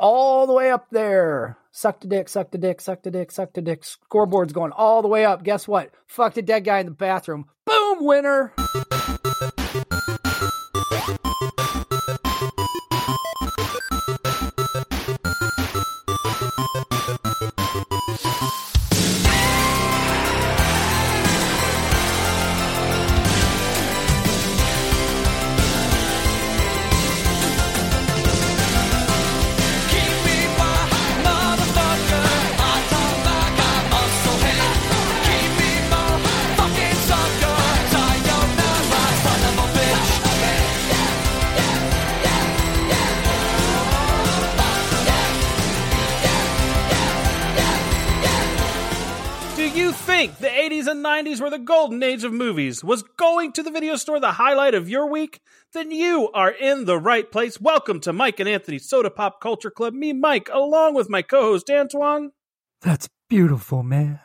[0.00, 1.58] all the way up there.
[1.70, 3.84] Suck the dick, suck the dick, suck the dick, suck the dick.
[3.84, 5.44] Scoreboard's going all the way up.
[5.44, 5.92] Guess what?
[6.06, 7.46] Fuck the dead guy in the bathroom.
[7.64, 8.52] Boom, winner.
[52.10, 52.82] Age of movies?
[52.82, 55.40] Was going to the video store the highlight of your week?
[55.72, 57.60] Then you are in the right place.
[57.60, 59.94] Welcome to Mike and Anthony's Soda Pop Culture Club.
[59.94, 62.32] Me, Mike, along with my co host Antoine,
[62.82, 64.18] That's beautiful, man.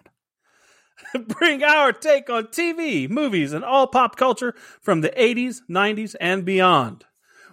[1.27, 6.43] bring our take on TV, movies, and all pop culture from the 80s, 90s, and
[6.43, 7.05] beyond.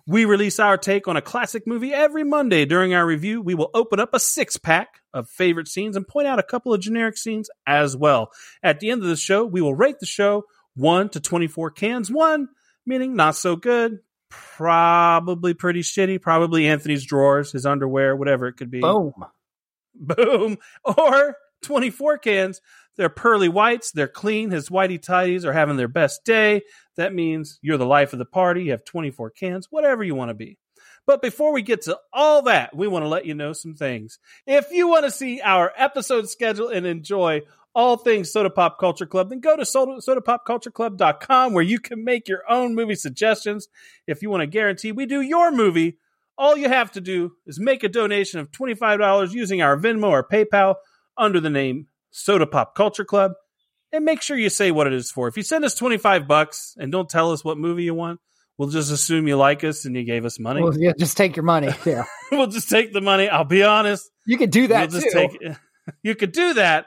[0.07, 2.65] We release our take on a classic movie every Monday.
[2.65, 6.27] During our review, we will open up a six pack of favorite scenes and point
[6.27, 8.31] out a couple of generic scenes as well.
[8.63, 12.11] At the end of the show, we will rate the show 1 to 24 cans.
[12.11, 12.49] 1
[12.87, 18.71] meaning not so good, probably pretty shitty, probably Anthony's drawers, his underwear, whatever it could
[18.71, 18.81] be.
[18.81, 19.13] Boom.
[19.95, 20.59] Boom.
[20.85, 22.61] Or 24 cans.
[22.97, 23.91] They're pearly whites.
[23.91, 24.51] They're clean.
[24.51, 26.63] His whitey tidies are having their best day.
[26.97, 28.65] That means you're the life of the party.
[28.65, 30.59] You have 24 cans, whatever you want to be.
[31.07, 34.19] But before we get to all that, we want to let you know some things.
[34.47, 37.43] If you want to see our episode schedule and enjoy
[37.75, 42.29] all things Soda Pop Culture Club, then go to soda, sodapopcultureclub.com where you can make
[42.29, 43.69] your own movie suggestions.
[44.07, 45.99] If you want to guarantee we do your movie,
[46.39, 50.27] all you have to do is make a donation of $25 using our Venmo or
[50.27, 50.77] PayPal
[51.17, 53.33] under the name Soda Pop Culture Club.
[53.95, 55.29] And make sure you say what it is for.
[55.29, 58.21] If you send us 25 bucks and don't tell us what movie you want,
[58.57, 60.63] we'll just assume you like us and you gave us money.
[60.63, 61.69] Well, yeah, just take your money.
[61.85, 62.05] Yeah.
[62.31, 63.29] we'll just take the money.
[63.29, 64.11] I'll be honest.
[64.27, 65.11] You can do that We'll too.
[65.13, 65.39] take
[66.03, 66.87] you could do that,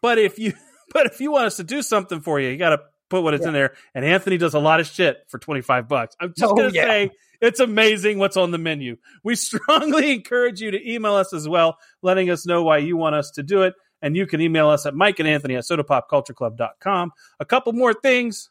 [0.00, 0.54] but if you
[0.94, 2.78] but if you want us to do something for you, you got to
[3.10, 3.74] put what it's in there.
[3.94, 6.16] And Anthony does a lot of shit for 25 bucks.
[6.20, 6.86] I'm just Oh, going to yeah.
[6.86, 7.10] say
[7.40, 8.96] it's amazing what's on the menu.
[9.22, 13.14] We strongly encourage you to email us as well, letting us know why you want
[13.14, 13.74] us to do it.
[14.02, 17.12] And you can email us at Mike and Anthony at sodapopcultureclub.com.
[17.40, 18.50] A couple more things.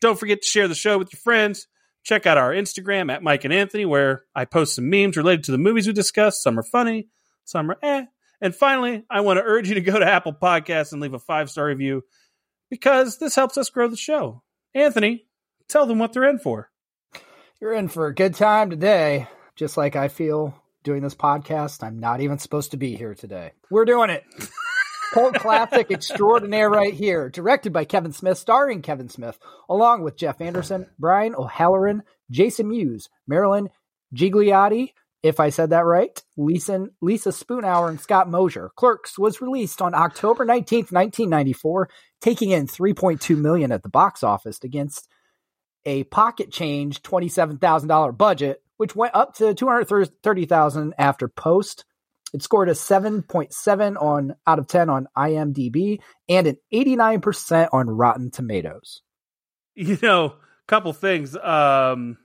[0.00, 1.66] Don't forget to share the show with your friends.
[2.02, 5.52] Check out our Instagram at Mike and Anthony, where I post some memes related to
[5.52, 6.42] the movies we discussed.
[6.42, 7.08] Some are funny,
[7.44, 8.04] some are eh.
[8.42, 11.18] And finally, I want to urge you to go to Apple Podcasts and leave a
[11.18, 12.02] five star review
[12.68, 14.42] because this helps us grow the show.
[14.74, 15.26] Anthony,
[15.68, 16.70] tell them what they're in for.
[17.64, 19.26] You're in for a good time today,
[19.56, 21.82] just like I feel doing this podcast.
[21.82, 23.52] I'm not even supposed to be here today.
[23.70, 24.22] We're doing it.
[25.14, 30.42] Cult classic extraordinaire right here, directed by Kevin Smith, starring Kevin Smith, along with Jeff
[30.42, 33.70] Anderson, Brian O'Halloran, Jason Mewes, Marilyn
[34.14, 34.90] Ghigliotti,
[35.22, 38.72] if I said that right, Lisa, Lisa Spoonauer, and Scott Mosier.
[38.76, 41.88] Clerks was released on October 19th, 1994,
[42.20, 45.08] taking in 3.2 million at the box office against
[45.86, 51.84] a pocket change $27,000 budget, which went up to 230,000 after post.
[52.32, 58.30] It scored a 7.7 on out of 10 on IMDb and an 89% on Rotten
[58.30, 59.02] Tomatoes.
[59.76, 60.34] You know,
[60.66, 61.36] couple things.
[61.36, 62.18] Um,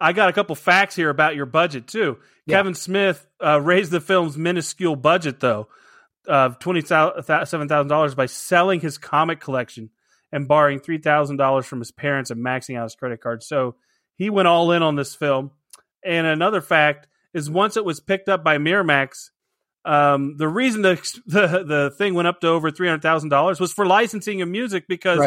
[0.00, 2.18] I got a couple facts here about your budget too.
[2.46, 2.56] Yeah.
[2.56, 5.68] Kevin Smith uh, raised the film's minuscule budget though
[6.26, 7.22] of twenty seven
[7.68, 9.90] thousand dollars by selling his comic collection
[10.32, 13.42] and borrowing three thousand dollars from his parents and maxing out his credit card.
[13.42, 13.76] So
[14.16, 15.50] he went all in on this film.
[16.04, 19.30] And another fact is, once it was picked up by Miramax,
[19.84, 20.96] um, the reason the
[21.26, 24.48] the, the thing went up to over three hundred thousand dollars was for licensing of
[24.48, 25.18] music because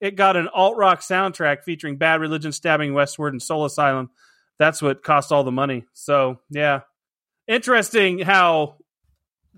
[0.00, 4.10] it got an alt rock soundtrack featuring Bad Religion, Stabbing Westward, and Soul Asylum.
[4.58, 5.84] That's what cost all the money.
[5.92, 6.80] So yeah,
[7.46, 8.76] interesting how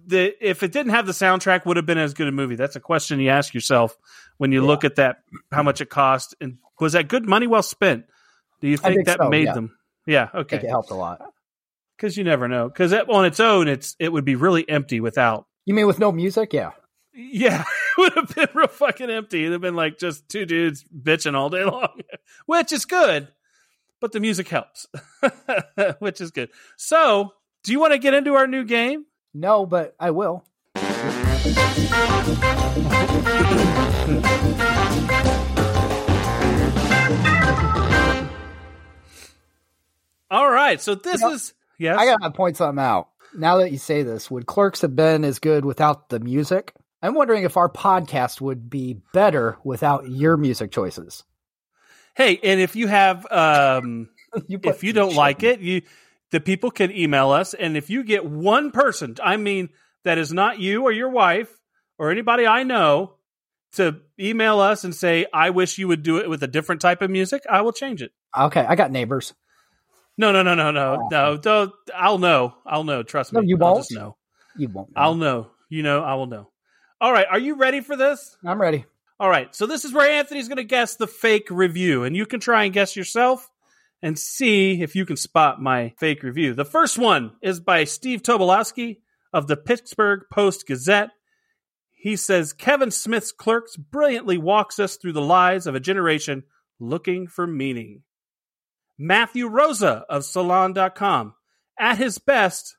[0.06, 2.56] the if it didn't have the soundtrack would have been as good a movie.
[2.56, 3.96] That's a question you ask yourself
[4.38, 4.68] when you Yeah.
[4.68, 5.18] look at that
[5.50, 8.06] how much it cost and was that good money well spent?
[8.60, 9.54] Do you think, think that so, made yeah.
[9.54, 9.76] them?
[10.06, 10.56] Yeah, okay.
[10.56, 11.20] it helped a lot.
[11.96, 12.68] Because you never know.
[12.68, 16.10] Because on its own, it's it would be really empty without You mean with no
[16.12, 16.52] music?
[16.52, 16.72] Yeah.
[17.14, 17.62] Yeah,
[17.98, 19.40] it would have been real fucking empty.
[19.40, 22.00] It'd have been like just two dudes bitching all day long,
[22.46, 23.28] which is good,
[24.00, 24.86] but the music helps,
[25.98, 26.48] which is good.
[26.78, 27.34] So,
[27.64, 29.04] do you want to get into our new game?
[29.34, 30.44] No, but I will.
[40.30, 40.80] All right.
[40.80, 41.98] So this You know, is yes.
[41.98, 43.08] I gotta point something out.
[43.34, 46.74] now that you say this, would Clerks have been as good without the music?
[47.02, 51.24] I'm wondering if our podcast would be better without your music choices.
[52.14, 54.08] Hey, and if you have, um,
[54.46, 55.82] You if you don't shit like it, you
[56.32, 59.68] the people can email us, and if you get one person, I mean,
[60.04, 61.48] that is not you or your wife
[61.98, 63.14] or anybody I know,
[63.74, 67.00] to email us and say, "I wish you would do it with a different type
[67.00, 68.12] of music," I will change it.
[68.38, 69.32] Okay, I got neighbors.
[70.18, 71.08] No, no, no, no, no, Oh.
[71.10, 71.36] no.
[71.38, 72.54] Don't, I'll know.
[72.66, 73.02] I'll know.
[73.02, 73.46] Trust No, me.
[73.48, 73.78] you I'll won't?
[73.78, 74.16] just know.
[74.58, 74.88] You won't.
[74.94, 75.00] know.
[75.02, 75.50] I'll know.
[75.70, 76.50] You know, I will know.
[77.00, 77.26] All right.
[77.30, 78.36] Are you ready for this?
[78.44, 78.84] I'm ready.
[79.18, 79.54] All right.
[79.54, 82.64] So this is where Anthony's going to guess the fake review, and you can try
[82.64, 83.48] and guess yourself
[84.02, 86.54] and see if you can spot my fake review.
[86.54, 88.98] The first one is by Steve Tobolowsky
[89.32, 91.10] of the Pittsburgh Post Gazette.
[91.92, 96.42] He says Kevin Smith's Clerks brilliantly walks us through the lives of a generation
[96.80, 98.02] looking for meaning.
[98.98, 101.34] Matthew Rosa of Salon.com.
[101.78, 102.76] At his best,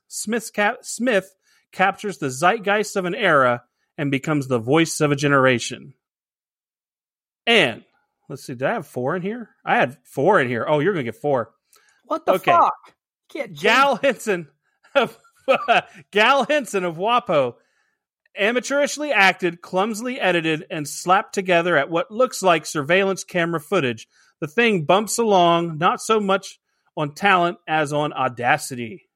[0.54, 1.34] cap- Smith
[1.72, 3.64] captures the zeitgeist of an era
[3.98, 5.94] and becomes the voice of a generation.
[7.46, 7.84] And
[8.28, 9.50] let's see, did I have four in here?
[9.64, 10.64] I had four in here.
[10.68, 11.52] Oh, you're going to get four.
[12.04, 12.52] What the Okay.
[12.52, 12.94] fuck?
[13.30, 14.48] Can't Gal Henson
[14.94, 15.18] of
[16.10, 17.54] Gal Henson of WAPO,
[18.38, 24.08] amateurishly acted, clumsily edited, and slapped together at what looks like surveillance camera footage.
[24.40, 26.58] The thing bumps along, not so much
[26.96, 29.08] on talent as on audacity.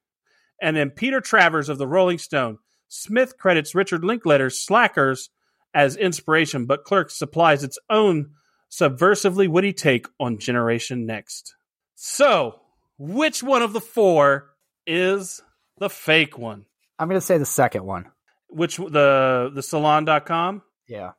[0.61, 2.57] And then Peter Travers of the Rolling Stone.
[2.89, 5.29] Smith credits Richard Linklater's Slackers
[5.73, 8.31] as inspiration, but Clerks supplies its own
[8.69, 11.55] subversively witty take on Generation Next.
[11.95, 12.59] So,
[12.97, 14.49] which one of the four
[14.85, 15.41] is
[15.77, 16.65] the fake one?
[16.97, 18.05] I'm going to say the second one.
[18.49, 20.63] Which the the salon.com?
[20.87, 21.11] Yeah.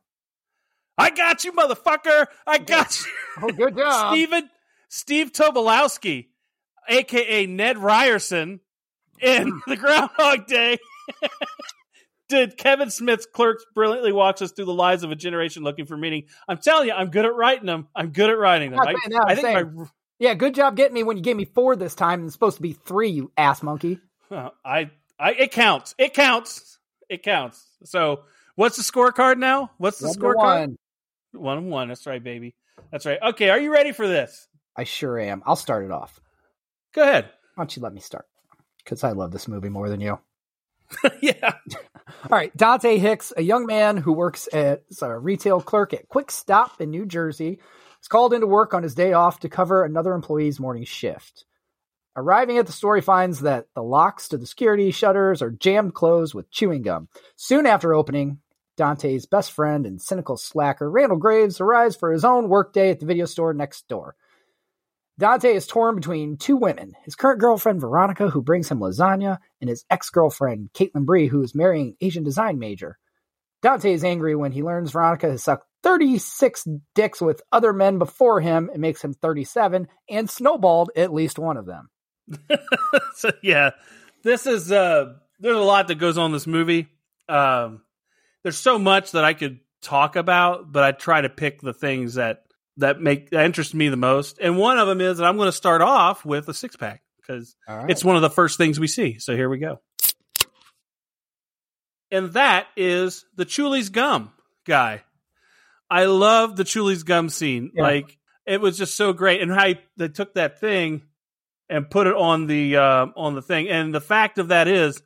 [0.97, 2.27] I got you, motherfucker.
[2.45, 3.11] I got you.
[3.41, 4.13] Oh, good job.
[4.13, 4.49] Steven
[4.89, 6.27] Steve Tobolowsky,
[6.89, 8.59] aka Ned Ryerson,
[9.21, 9.57] in hmm.
[9.67, 10.77] the Groundhog Day.
[12.31, 15.97] Did Kevin Smith's clerks brilliantly walks us through the lives of a generation looking for
[15.97, 16.27] meaning?
[16.47, 17.89] I'm telling you, I'm good at writing them.
[17.93, 18.79] I'm good at writing them.
[18.79, 19.85] I, saying I think my
[20.17, 22.23] Yeah, good job getting me when you gave me four this time.
[22.23, 23.99] It's supposed to be three, you ass monkey.
[24.31, 25.93] I, I, it counts.
[25.97, 26.79] It counts.
[27.09, 27.61] It counts.
[27.83, 28.21] So,
[28.55, 29.71] what's the scorecard now?
[29.77, 30.35] What's the scorecard?
[30.37, 30.77] one.
[31.33, 31.89] One and one.
[31.89, 32.55] That's right, baby.
[32.91, 33.19] That's right.
[33.21, 34.47] Okay, are you ready for this?
[34.77, 35.43] I sure am.
[35.45, 36.21] I'll start it off.
[36.93, 37.25] Go ahead.
[37.55, 38.25] Why don't you let me start?
[38.83, 40.17] Because I love this movie more than you.
[41.21, 41.53] yeah.
[42.23, 46.31] All right, Dante Hicks, a young man who works as a retail clerk at Quick
[46.31, 47.59] Stop in New Jersey,
[48.01, 51.45] is called into work on his day off to cover another employee's morning shift.
[52.15, 55.93] Arriving at the store, he finds that the locks to the security shutters are jammed
[55.93, 57.07] closed with chewing gum.
[57.37, 58.39] Soon after opening,
[58.75, 63.05] Dante's best friend and cynical slacker, Randall Graves, arrives for his own workday at the
[63.05, 64.15] video store next door.
[65.21, 69.69] Dante is torn between two women his current girlfriend, Veronica, who brings him lasagna, and
[69.69, 72.97] his ex girlfriend, Caitlin Bree, who is marrying an Asian design major.
[73.61, 78.41] Dante is angry when he learns Veronica has sucked 36 dicks with other men before
[78.41, 81.91] him and makes him 37 and snowballed at least one of them.
[83.15, 83.69] so yeah,
[84.23, 86.87] this is uh there's a lot that goes on in this movie.
[87.29, 87.83] Um
[88.41, 92.15] there's so much that I could talk about, but I try to pick the things
[92.15, 92.45] that
[92.77, 94.39] that make that interest me the most.
[94.39, 97.01] And one of them is that I'm going to start off with a six pack
[97.17, 97.89] because right.
[97.89, 99.19] it's one of the first things we see.
[99.19, 99.79] So here we go.
[102.11, 104.31] And that is the Chewlie's gum
[104.65, 105.03] guy.
[105.89, 107.71] I love the Chewlie's gum scene.
[107.73, 107.83] Yeah.
[107.83, 111.03] Like it was just so great, and how he- they took that thing
[111.69, 113.69] and put it on the uh, on the thing.
[113.69, 115.01] And the fact of that is,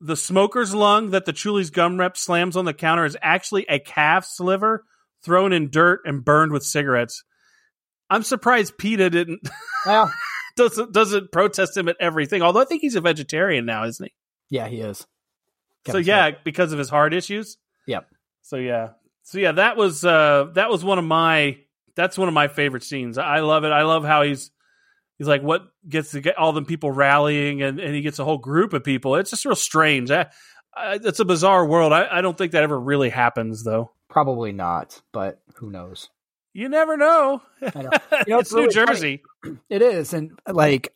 [0.00, 3.78] the smoker's lung that the Chewlie's gum rep slams on the counter is actually a
[3.78, 4.84] calf's liver
[5.28, 7.22] thrown in dirt and burned with cigarettes.
[8.08, 9.46] I'm surprised PETA didn't
[9.84, 10.10] well,
[10.56, 12.40] doesn't doesn't protest him at everything.
[12.40, 14.12] Although I think he's a vegetarian now, isn't he?
[14.48, 15.00] yeah, he is.
[15.00, 15.06] so
[15.84, 16.40] Kevin yeah, Smith.
[16.44, 17.58] because of his heart issues.
[17.86, 18.08] Yep.
[18.40, 18.92] So yeah,
[19.24, 21.58] so yeah, that was uh that was one of my
[21.94, 23.18] that's one of my favorite scenes.
[23.18, 23.72] I love it.
[23.72, 24.50] I love how he's
[25.18, 28.38] he's like what gets get all the people rallying and and he gets a whole
[28.38, 29.16] group of people.
[29.16, 30.10] It's just real strange.
[30.10, 30.28] I,
[30.74, 31.92] I, it's a bizarre world.
[31.92, 33.90] I, I don't think that ever really happens though.
[34.08, 36.08] Probably not, but who knows?
[36.54, 37.42] You never know.
[37.62, 37.90] I know.
[38.26, 38.86] You know, it's it's New really funny.
[38.86, 39.22] Jersey.
[39.70, 40.92] It is, and like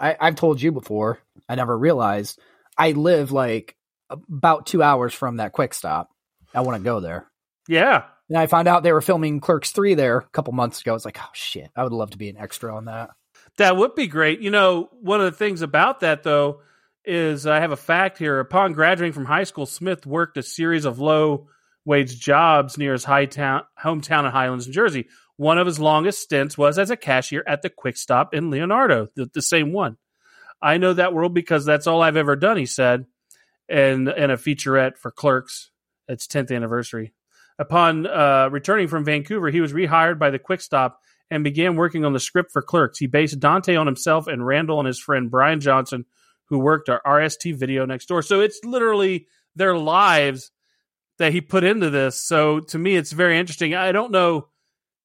[0.00, 2.40] I, I've told you before, I never realized
[2.78, 3.76] I live like
[4.10, 6.10] about two hours from that quick stop.
[6.54, 7.26] I want to go there.
[7.68, 8.04] Yeah.
[8.28, 10.92] And I found out they were filming Clerks 3 there a couple months ago.
[10.92, 13.10] I was like, oh shit, I would love to be an extra on that.
[13.58, 14.40] That would be great.
[14.40, 16.60] You know, one of the things about that though
[17.04, 18.40] is I have a fact here.
[18.40, 21.48] Upon graduating from high school, Smith worked a series of low
[21.84, 25.08] wage jobs near his town, hometown in Highlands, New Jersey.
[25.36, 29.08] One of his longest stints was as a cashier at the Quick Stop in Leonardo,
[29.16, 29.96] the, the same one.
[30.60, 33.06] I know that world because that's all I've ever done, he said,
[33.68, 35.70] and in a featurette for Clerks,
[36.06, 37.12] its 10th anniversary.
[37.58, 42.04] Upon uh, returning from Vancouver, he was rehired by the Quick Stop and began working
[42.04, 42.98] on the script for Clerks.
[42.98, 46.04] He based Dante on himself and Randall on his friend Brian Johnson,
[46.46, 48.22] who worked at RST Video next door.
[48.22, 50.50] So it's literally their lives
[51.18, 52.20] that he put into this.
[52.20, 53.74] So to me, it's very interesting.
[53.74, 54.48] I don't know.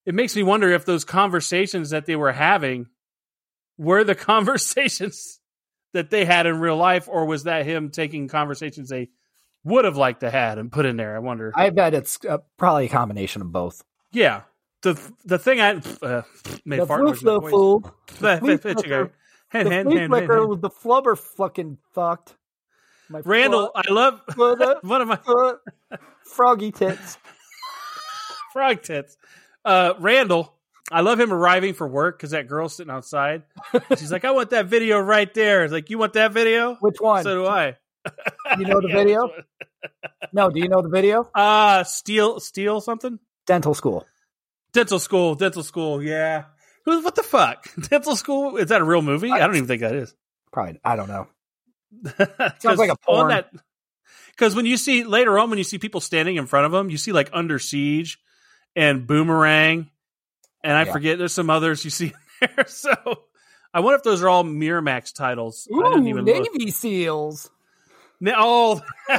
[0.06, 2.88] It makes me wonder if those conversations that they were having
[3.78, 4.16] were the
[4.62, 5.40] conversations
[5.94, 9.10] that they had in real life, or was that him taking conversations they
[9.64, 11.16] would have liked to had and put in there?
[11.16, 11.52] I wonder.
[11.56, 13.84] I bet it's uh, probably a combination of both.
[14.14, 14.42] Yeah.
[14.84, 16.22] The the thing I uh,
[16.64, 17.80] made The fart noise the fool.
[18.20, 19.12] The- the- the-
[19.52, 20.50] The hen- flea hen- hen- flicker hen.
[20.50, 22.37] with the flubber fucking fucked.
[23.10, 25.60] My Randall, I love foot, foot, one of my foot,
[26.26, 27.18] froggy tits.
[28.54, 29.18] frog tits.
[29.64, 30.54] Uh, Randall,
[30.92, 33.44] I love him arriving for work because that girl's sitting outside.
[33.98, 35.64] She's like, I want that video right there.
[35.64, 36.76] It's like, you want that video?
[36.82, 37.24] Which one?
[37.24, 37.78] So do I.
[38.58, 39.30] you know the Yeah, video?
[40.34, 41.30] No, do you know the video?
[41.34, 43.20] Uh, steal, steal something?
[43.46, 44.06] Dental school.
[44.74, 46.04] Dental school, dental school.
[46.04, 46.46] Yeah.
[46.86, 47.02] Who?
[47.04, 47.68] What the fuck?
[47.90, 48.58] Dental school?
[48.58, 49.32] Is that a real movie?
[49.32, 50.14] I don't even think that is.
[50.52, 50.80] Probably.
[50.84, 51.28] I don't know.
[52.60, 53.44] Sounds like a porn.
[54.32, 56.90] Because when you see later on, when you see people standing in front of them,
[56.90, 58.20] you see like Under Siege
[58.76, 59.90] and Boomerang,
[60.64, 60.92] and I Yeah.
[60.92, 62.66] forget there's some others you see there.
[62.68, 62.94] So
[63.74, 65.68] I wonder if those are all Miramax titles.
[65.74, 66.54] Ooh, even look.
[66.54, 67.50] Navy SEAls.
[68.20, 68.82] Na- Oh,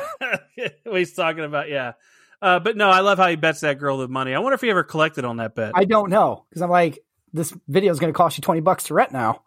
[0.85, 1.93] what he's talking about, yeah.
[2.41, 4.33] Uh, but no, I love how he bets that girl the money.
[4.35, 5.73] I wonder if he ever collected on that bet.
[5.75, 7.01] I don't know because I'm like,
[7.33, 9.43] this video is going to cost you twenty bucks to rent now.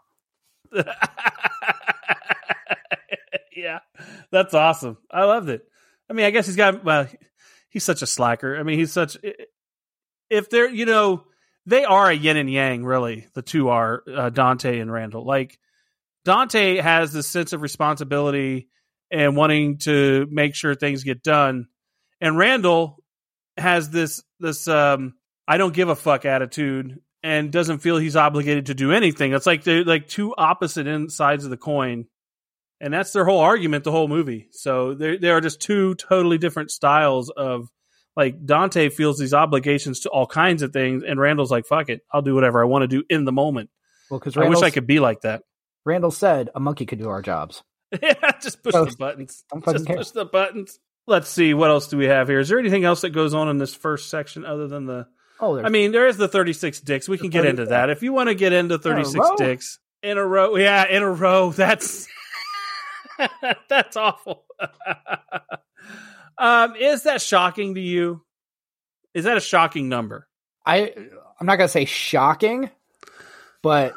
[3.72, 3.80] Yeah,
[4.32, 4.98] that's awesome.
[5.10, 5.64] I loved it.
[6.10, 6.84] I mean, I guess he's got.
[6.84, 7.08] Well,
[7.70, 8.58] he's such a slacker.
[8.58, 9.18] I mean, he's such.
[10.30, 11.26] If they're, you know,
[11.66, 12.84] they are a yin and yang.
[12.84, 15.26] Really, the two are uh, Dante and Randall.
[15.26, 15.60] Like
[16.26, 18.70] Dante has this sense of responsibility
[19.10, 21.68] and wanting to make sure things get done,
[22.20, 23.04] and Randall
[23.58, 25.14] has this this um
[25.48, 29.34] I don't give a fuck attitude and doesn't feel he's obligated to do anything.
[29.34, 32.06] It's like they're like two opposite sides of the coin.
[32.82, 34.48] And that's their whole argument, the whole movie.
[34.52, 37.70] So there there are just two totally different styles of
[38.18, 42.02] like Dante feels these obligations to all kinds of things, and Randall's like, fuck it,
[42.12, 43.70] I'll do whatever I want to do in the moment.
[44.10, 45.44] Well, because I wish I could be like that.
[45.86, 47.64] Randall said a monkey could do our jobs.
[48.02, 49.44] yeah, just push Oh, the buttons.
[49.72, 49.96] Just care.
[49.98, 50.80] push the buttons.
[51.08, 52.40] Let's see what else do we have here.
[52.40, 55.08] Is there anything else that goes on in this first section other than the
[55.40, 57.10] Oh, I mean, there is the 36 dicks.
[57.10, 57.90] We can get into that.
[57.90, 59.36] If you want to get into 36 row?
[59.38, 60.56] dicks in a row.
[60.56, 61.50] Yeah, in a row.
[61.56, 62.08] That's
[63.70, 64.46] that's awful.
[66.38, 68.22] um, is that shocking to you?
[69.14, 70.28] Is that a shocking number?
[70.66, 70.94] I.
[71.40, 72.70] I'm not gonna say shocking,
[73.64, 73.94] but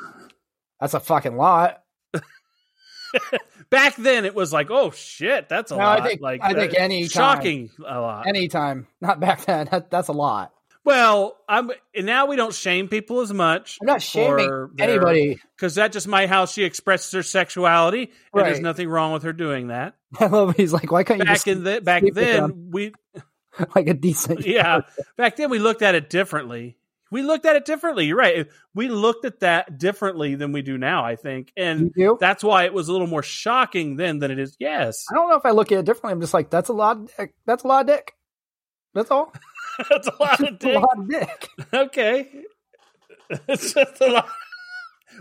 [0.81, 1.83] that's a fucking lot.
[3.71, 6.09] Back then, it was like, oh shit, that's a No, I lot.
[6.09, 7.37] think- like, I think that- any time.
[7.37, 8.26] shocking a lot.
[8.26, 9.69] Anytime, not back then.
[9.71, 10.54] That, that's a lot.
[10.85, 13.79] Well, I'm and now we don't shame people as much.
[13.81, 15.41] I'm not shaming their- anybody.
[15.57, 19.33] because that's just my how she expresses her sexuality, and there's nothing wrong with her
[19.33, 19.95] doing that.
[20.21, 20.57] I love.
[20.57, 22.93] He's like, why can't you Back in the back then, we
[23.75, 24.47] like a decent?
[24.47, 24.83] yeah,
[25.17, 26.76] back then we looked at it differently.
[27.11, 28.07] We looked at it differently.
[28.07, 28.49] You're right.
[28.75, 31.05] We looked at that differently than we do now.
[31.05, 34.57] I think, and that's why it was a little more shocking then than it is.
[34.59, 36.12] Yes, I don't know if I look at it differently.
[36.12, 36.97] I'm just like, that's a lot.
[36.99, 37.35] Of dick.
[37.47, 38.14] That's a lot of dick.
[38.95, 39.33] That's all.
[39.90, 40.75] that's a lot of dick.
[40.76, 41.49] lot of dick.
[41.75, 42.28] Okay,
[43.49, 44.28] it's just a lot.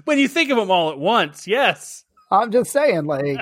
[0.05, 2.03] When you think of them all at once, yes.
[2.31, 3.39] I'm just saying, like,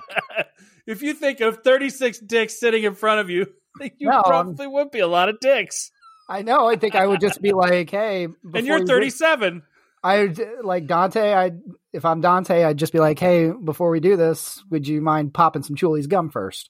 [0.85, 3.47] if you think of 36 dicks sitting in front of you,
[3.79, 5.91] you No, I'm- probably would be a lot of dicks.
[6.29, 6.67] I know.
[6.67, 9.63] I think I would just be like, hey, And you're you- 37.
[10.03, 11.33] I like Dante.
[11.33, 11.51] I
[11.93, 15.33] if I'm Dante, I'd just be like, hey, before we do this, would you mind
[15.33, 16.69] popping some Chewlie's gum first?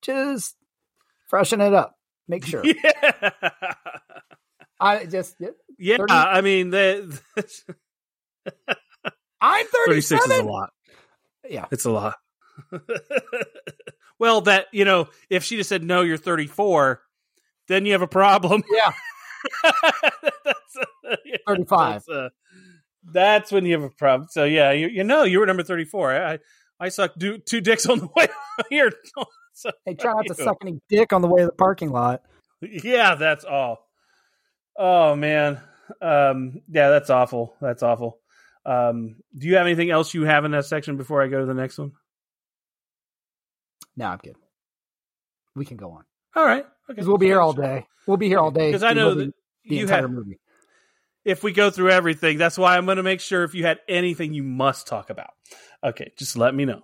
[0.00, 0.54] Just
[1.28, 1.97] freshen it up.
[2.28, 2.62] Make sure.
[2.64, 3.30] Yeah.
[4.80, 5.36] I just
[5.78, 7.20] Yeah, 30 I mean, the,
[9.40, 10.70] I'm 36 is a lot.
[11.48, 11.66] Yeah.
[11.70, 12.16] It's a lot.
[14.18, 17.00] well, that, you know, if she just said, no, you're 34,
[17.66, 18.62] then you have a problem.
[18.70, 18.92] Yeah.
[20.44, 20.76] that's,
[21.10, 21.92] uh, yeah, 35.
[21.94, 22.28] That's, uh,
[23.10, 24.28] that's when you have a problem.
[24.30, 26.14] So, yeah, you, you know, you were number 34.
[26.14, 26.38] I,
[26.78, 28.28] I sucked do, two dicks on the way
[28.70, 28.92] here.
[29.58, 32.22] So, Hey, try not to suck any dick on the way to the parking lot.
[32.62, 33.84] Yeah, that's all.
[34.78, 35.60] Oh man.
[36.00, 37.56] Um yeah, that's awful.
[37.60, 38.20] That's awful.
[38.64, 41.46] Um do you have anything else you have in that section before I go to
[41.46, 41.92] the next one?
[43.96, 44.36] No, I'm good.
[45.56, 46.04] We can go on
[46.36, 46.62] All right.
[46.64, 46.68] Okay.
[46.86, 47.86] because we'll be here all day.
[48.06, 49.32] We'll be here all day Because I know that
[49.64, 50.38] the you entire have movie.
[51.24, 53.80] if we go through everything, that's why I'm going to make sure if you had
[53.88, 55.30] anything you must talk about.
[55.82, 56.82] Okay, just let me know.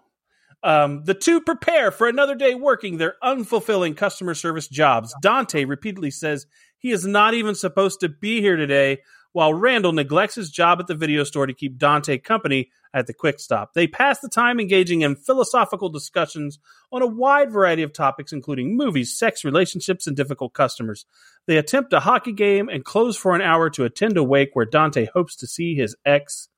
[0.64, 5.14] Um, the two prepare for another day working their unfulfilling customer service jobs.
[5.20, 6.46] Dante repeatedly says
[6.78, 9.02] he is not even supposed to be here today,
[9.32, 13.12] while Randall neglects his job at the video store to keep Dante company at the
[13.12, 13.74] quick stop.
[13.74, 16.58] They pass the time engaging in philosophical discussions
[16.90, 21.04] on a wide variety of topics, including movies, sex, relationships, and difficult customers.
[21.46, 24.64] They attempt a hockey game and close for an hour to attend a wake where
[24.64, 26.48] Dante hopes to see his ex,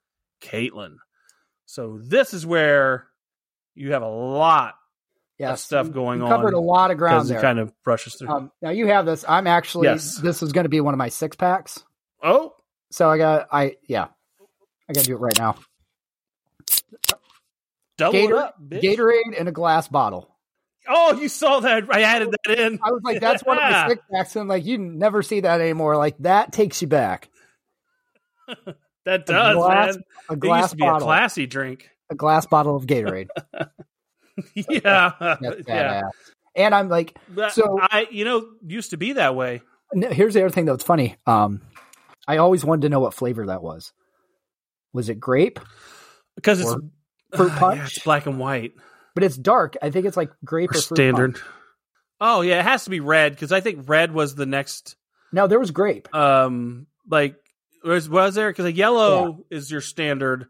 [0.40, 0.96] Caitlin.
[1.64, 3.08] So this is where
[3.76, 4.75] you have a lot
[5.38, 6.30] Yeah, of stuff going you on.
[6.30, 7.38] Covered a lot of ground there.
[7.38, 8.28] it kind of brushes through.
[8.28, 9.25] um, now you have this.
[9.28, 9.87] I'm actually.
[9.87, 10.16] Yes.
[10.18, 11.85] This is going to be one of my six packs.
[12.23, 12.54] oh,
[12.90, 13.47] So I got.
[13.52, 14.09] I yeah.
[14.88, 15.56] I got to do it right now.
[17.99, 18.83] double Gator- it up, bitch.
[18.83, 20.30] Gatorade in a glass bottle.
[20.88, 21.85] Oh, you saw that?
[21.92, 22.78] I added that in.
[22.80, 23.88] I was like, that's one of my Yeah.
[23.88, 25.97] six packs, and like you never see that anymore.
[25.97, 27.28] Like that takes you back.
[29.04, 30.02] That does, glass- man.
[30.30, 30.97] A It glass used to be bottle.
[30.97, 31.88] a classy drink.
[32.10, 33.28] A glass bottle of Gatorade.
[34.54, 36.02] yeah, That's yeah.
[36.54, 39.62] And I'm like, But So- I, you know, used to be that way.
[39.92, 40.75] here's the other thing though.
[40.75, 41.16] It's funny.
[41.26, 41.62] Um,
[42.28, 43.92] I always wanted to know what flavor that was.
[44.92, 45.60] Was it grape?
[46.36, 46.75] because it's
[47.34, 47.78] fruit punch?
[47.78, 48.75] yeah, it's black and white
[49.14, 49.76] But it's dark.
[49.82, 51.34] I think it's like grape or or, fruit standard.
[51.34, 51.44] punch.
[52.20, 54.96] Oh yeah, it has to be red because I think red was the next.
[55.32, 57.36] No, there was grape, Um, like
[57.84, 60.46] was was there because a yellow is your standard,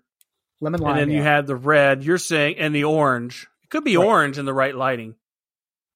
[0.61, 0.99] lemon lime.
[0.99, 2.05] and then you had the red.
[2.05, 3.47] You're saying and the orange.
[3.65, 4.07] It could be Right.
[4.07, 5.15] orange in the right lighting.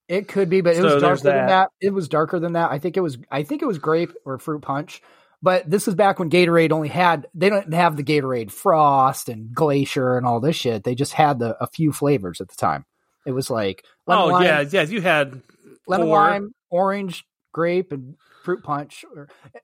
[0.08, 1.46] It could be, but it So was darker than that.
[1.48, 1.70] that.
[1.80, 2.70] It was darker than that.
[2.72, 3.16] I think it was.
[3.30, 5.02] I think it was grape or fruit punch.
[5.42, 7.28] But this is back when Gatorade only had.
[7.32, 10.82] They don't have the Gatorade Frost and Glacier and all this shit.
[10.84, 12.84] They just had the a few flavors at the time.
[13.24, 14.82] It was like lemon oh lime, yeah, yeah.
[14.82, 15.40] You had
[15.86, 16.16] lemon four.
[16.16, 19.04] lime, orange, grape, and fruit punch.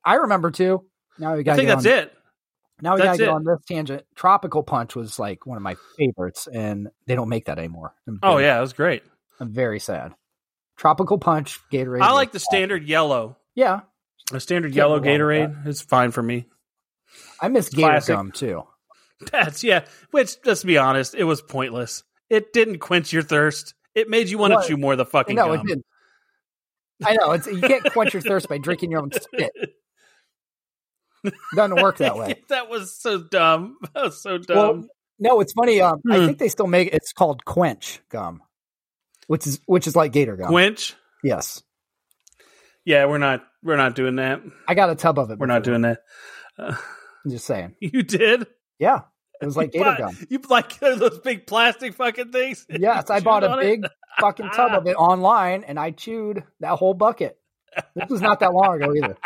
[0.04, 0.84] I remember too.
[1.18, 1.54] Now we got.
[1.54, 2.12] I think that's it.
[2.82, 4.04] Now we That's gotta go on this tangent.
[4.14, 7.94] Tropical punch was like one of my favorites, and they don't make that anymore.
[8.06, 9.02] I'm Oh very- yeah, it was great.
[9.40, 10.14] I'm very sad.
[10.76, 12.02] Tropical punch Gatorade.
[12.02, 12.46] I like the awesome.
[12.50, 13.38] standard yellow.
[13.54, 13.80] Yeah,
[14.32, 16.46] A standard Can't yellow go wrong with Gatorade is fine for me.
[17.40, 18.14] I miss Gator Classic.
[18.14, 18.64] gum too.
[19.32, 19.86] That's yeah.
[20.10, 22.02] Which let's be honest, it was pointless.
[22.28, 23.72] It didn't quench your thirst.
[23.94, 24.62] It made you want What?
[24.62, 25.86] to chew more of the fucking No, it didn't.
[27.04, 29.52] I know it's you can't quench your thirst by drinking your own spit.
[31.54, 32.42] Doesn't work that way.
[32.48, 33.76] that was so dumb.
[33.94, 34.56] That was so dumb.
[34.56, 34.84] Well,
[35.18, 35.80] no, it's funny.
[35.80, 36.26] Um, I Hmm.
[36.26, 38.42] think they still make it's called quench gum,
[39.26, 40.48] which is which is like Gator gum.
[40.48, 40.94] Quench?
[41.24, 41.62] Yes,
[42.84, 43.44] Yeah, we're not.
[43.62, 44.42] We're not doing that.
[44.68, 45.38] I got a tub of it.
[45.38, 46.02] We're not doing that.
[46.58, 46.76] Uh,
[47.24, 47.74] I'm just saying.
[47.80, 48.46] you did.
[48.78, 49.00] Yeah,
[49.40, 50.26] it was like you Gator bought- gum.
[50.30, 52.64] You like those big plastic fucking things?
[52.68, 53.62] Yes, I bought a on it?
[53.62, 53.86] big
[54.20, 57.38] fucking tub of it online, and I chewed that whole bucket.
[57.94, 59.16] This was not that long ago either.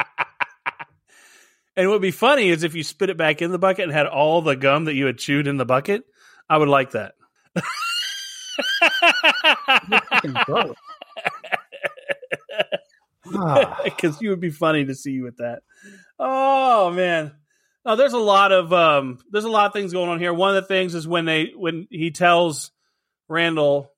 [1.77, 3.93] And what would be funny is if you spit it back in the bucket and
[3.93, 6.05] had all the gum that you had chewed in the bucket.
[6.49, 7.15] I would like that.
[13.85, 15.63] Because you would be funny to see you with that.
[16.19, 17.33] Oh man,
[17.85, 20.35] no, there's a lot of um, there's a lot of things going on here.
[20.35, 22.73] One of the things is when they when he tells
[23.29, 23.93] Randall,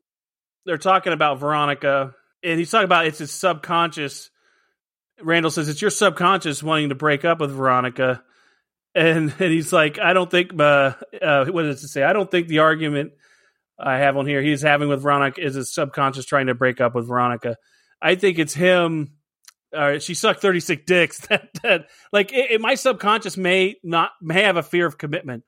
[0.66, 4.30] they're talking about Veronica, and he's talking about it's his subconscious.
[5.22, 8.22] Randall says it's your subconscious wanting to break up with Veronica,
[8.94, 10.58] and and he's like, I don't think.
[10.58, 12.02] Uh, uh, what does it say?
[12.02, 13.12] I don't think the argument
[13.78, 16.94] I have on here he's having with Veronica is his subconscious trying to break up
[16.94, 17.56] with Veronica.
[18.00, 19.12] I think it's him.
[19.74, 21.20] Uh, she sucked thirty six dicks.
[21.28, 25.44] That, that like it, it- my subconscious may not may have a fear of commitment,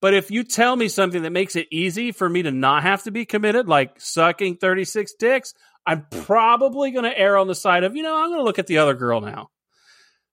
[0.00, 3.04] but if you tell me something that makes it easy for me to not have
[3.04, 5.54] to be committed, like sucking thirty six dicks,
[5.90, 8.58] I'm probably going to err on the side of you know I'm going to look
[8.58, 9.50] at the other girl now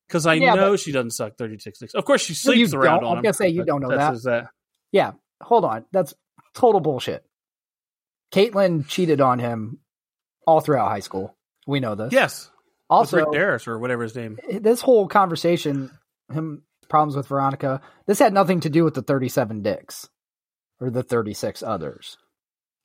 [0.07, 1.93] because I Yeah, know she doesn't suck thirty six dicks.
[1.95, 4.31] Of course, she No, sleeps around on I'm gonna say you don't know that's that.
[4.43, 4.47] uh,
[4.91, 5.85] Yeah, hold on.
[5.91, 6.13] That's
[6.53, 7.25] total bullshit.
[8.31, 9.79] Caitlin cheated on him
[10.45, 11.35] all throughout high school.
[11.65, 12.13] We know this.
[12.13, 12.49] yes,
[12.89, 14.37] Also, with Rick Derris or whatever his name.
[14.61, 15.91] this whole conversation,
[16.31, 20.07] him problems with Veronica, this had nothing to do with the 37 dicks
[20.79, 22.17] or the 36 others.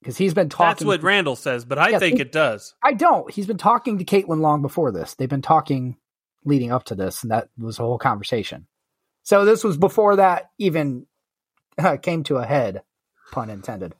[0.02, 0.66] Because he's been talking.
[0.88, 2.74] That's what Randall says, but I Yes, think he- it does.
[2.82, 3.30] I don't.
[3.30, 5.14] He's been talking to Caitlin long before this.
[5.14, 5.96] They've been talking
[6.44, 8.66] leading up to this, and that was a whole conversation.
[9.22, 11.06] So this was before that even
[11.78, 12.82] uh, came to a head,
[13.30, 13.94] pun intended.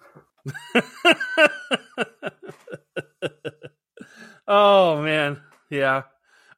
[4.48, 6.02] oh man, yeah.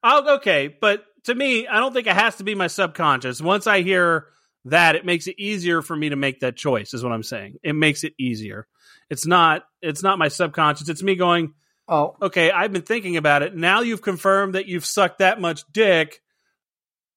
[0.02, 3.40] I'll okay, but to me, I don't think it has to be my subconscious.
[3.40, 4.26] Once I hear
[4.66, 6.94] that, it makes it easier for me to make that choice.
[6.94, 7.56] Is what I'm saying.
[7.62, 8.66] It makes it easier.
[9.10, 9.64] It's not.
[9.82, 10.88] It's not my subconscious.
[10.88, 11.54] It's me going.
[11.86, 13.54] Oh, Okay, I've been thinking about it.
[13.54, 16.22] Now you've confirmed that you've sucked that much dick.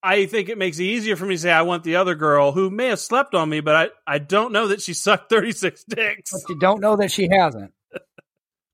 [0.04, 2.52] I think it makes it easier for me to say I want the other girl
[2.52, 5.84] who may have slept on me, but I, I don't know that she sucked 36
[5.86, 6.32] dicks.
[6.32, 7.72] But you don't know that she hasn't.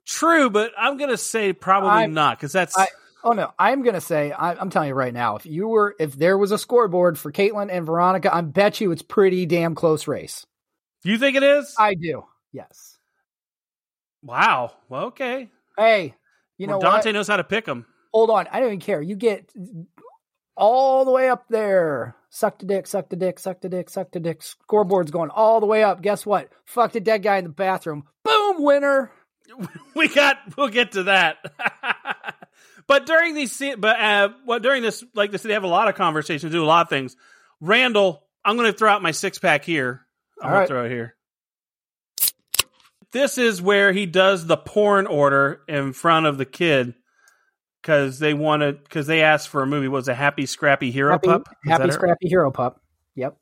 [0.05, 2.77] True, but I'm going to say probably I'm- not because that's.
[2.77, 2.87] I-
[3.25, 5.37] Oh no, I'm gonna say I, I'm telling you right now.
[5.37, 8.91] If you were, if there was a scoreboard for Caitlin and Veronica, I bet you
[8.91, 10.45] it's pretty damn close race.
[11.03, 11.73] Do you think it is?
[11.79, 12.25] I do.
[12.51, 12.92] Yes.
[14.23, 14.71] Wow.
[14.89, 15.49] Well, okay.
[15.77, 16.15] Hey,
[16.57, 17.13] you Well, know Dante what?
[17.13, 17.85] knows how to pick them.
[18.13, 18.47] Hold on.
[18.51, 19.01] I don't even care.
[19.01, 19.49] You get
[20.55, 22.15] all the way up there.
[22.29, 24.41] Suck the dick, suck the dick, suck the dick, suck the dick.
[24.41, 26.01] Scoreboard's going all the way up.
[26.01, 26.49] Guess what?
[26.65, 28.05] Fuck the dead guy in the bathroom.
[28.23, 29.11] Boom, winner.
[29.95, 31.37] we got we'll get to that
[32.87, 35.95] but during these but uh what during this like this they have a lot of
[35.95, 37.15] conversations do a lot of things
[37.59, 40.01] randall i'm going to throw out my six pack here
[40.41, 40.63] i'm going right.
[40.63, 41.15] to throw it here
[43.13, 46.93] this is where he does the porn order in front of the kid
[47.81, 51.27] because they wanted because they asked for a movie was a happy scrappy hero Happy,
[51.27, 52.81] pup Is happy scrappy hero pup.
[53.15, 53.37] Yep.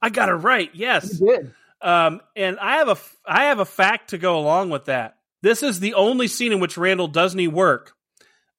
[0.00, 1.54] i got it right yes You did.
[1.82, 2.96] Um, and I have a
[3.26, 5.16] I have a fact to go along with that.
[5.42, 7.92] This is the only scene in which Randall does any work.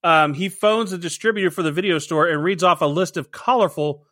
[0.04, 3.32] Um, he phones the distributor for the video store and reads off a list of
[3.32, 4.06] colorful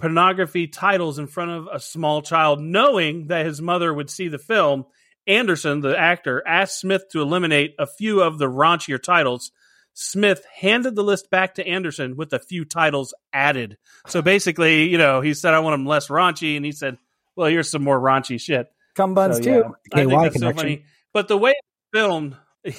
[0.00, 4.38] pornography titles in front of a small child, knowing that his mother would see the
[4.38, 4.86] film.
[5.28, 9.52] Anderson, the actor, asked Smith to eliminate a few of the raunchier titles.
[9.92, 13.76] Smith handed the list back to Anderson with a few titles added.
[14.06, 16.56] So basically, you know, he said, I want them less raunchy.
[16.56, 16.98] And he said,
[17.36, 18.68] well, here's some more raunchy shit.
[18.96, 19.50] Cum buns So, too.
[19.50, 19.60] yeah,
[19.92, 20.56] I think KY that's so connection.
[20.56, 20.84] funny.
[21.12, 22.36] But the way it's filmed,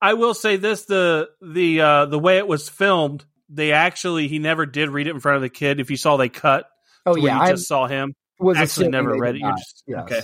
[0.00, 4.38] I will say this: the the uh, the way it was filmed, they actually he
[4.38, 5.80] never did read it in front of the kid.
[5.80, 6.66] If you saw they cut,
[7.06, 8.14] Oh to yeah, you I just saw him.
[8.38, 9.40] was actually never read did it.
[9.42, 10.02] You're just- Yes.
[10.04, 10.20] okay.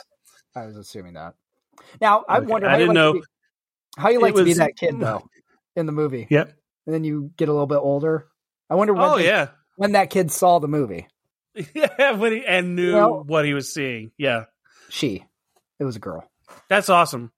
[0.62, 1.34] I was assuming that.
[2.00, 2.46] Now I Okay.
[2.46, 3.26] wonder I how you didn't like know- to be,
[3.96, 5.28] how you like to be that kid though
[5.76, 6.26] in the movie.
[6.30, 6.52] Yep.
[6.86, 8.26] And then you get a little bit older.
[8.70, 11.06] I wonder when Oh they- yeah, when that kid saw the movie.
[11.74, 12.12] yeah.
[12.16, 14.12] When he and knew Well- what he was seeing.
[14.18, 14.44] Yeah,
[14.88, 15.24] She,
[15.78, 16.28] it was a girl.
[16.68, 17.32] that's awesome.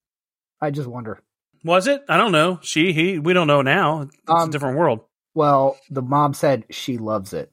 [0.61, 1.21] I just wonder.
[1.65, 2.03] Was it?
[2.09, 2.59] I don't know.
[2.63, 3.19] She, he.
[3.19, 4.03] We don't know now.
[4.03, 5.01] It's a Um, different world.
[5.35, 7.53] Well, the mom said she loves it,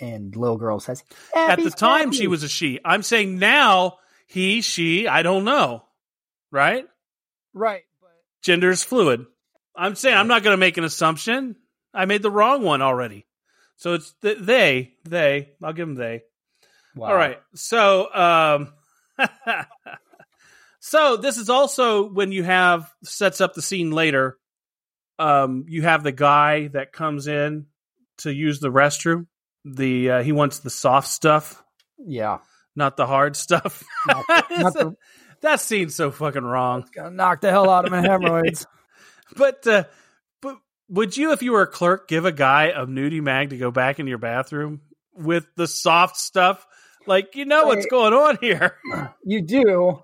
[0.00, 1.02] and little girl says
[1.34, 2.80] At the time, Scrappy." she was a she.
[2.84, 5.08] I'm saying now, he, she.
[5.08, 5.84] I don't know.
[6.50, 6.86] Right?
[7.52, 7.82] right.
[8.00, 8.10] But
[8.42, 9.26] gender's fluid.
[9.76, 11.56] I'm saying I'm not going to make an assumption.
[11.92, 13.26] I made the wrong one already.
[13.76, 15.50] So it's th- they, they.
[15.62, 16.22] I'll give them they.
[16.94, 17.08] wow.
[17.08, 17.38] All right.
[17.54, 18.72] So, um,
[20.80, 24.38] so this is also when you have sets up the scene later.
[25.18, 27.66] Um, you have the guy that comes in
[28.18, 29.26] to use the restroom.
[29.64, 31.62] The uh, he wants the soft stuff,
[31.98, 32.38] Yeah.
[32.78, 33.84] Not the hard stuff.
[34.06, 34.96] Not not the,
[35.42, 36.86] that scene's so fucking wrong.
[36.94, 38.66] gonna knock the hell out of my hemorrhoids.
[39.36, 39.84] But uh,
[40.40, 40.56] but
[40.88, 43.70] would you, if you were a clerk, give a guy a nudie mag to go
[43.70, 44.80] back into your bathroom
[45.12, 46.66] with the soft stuff?
[47.06, 48.76] Like you know what's going on here.
[49.24, 50.02] You do,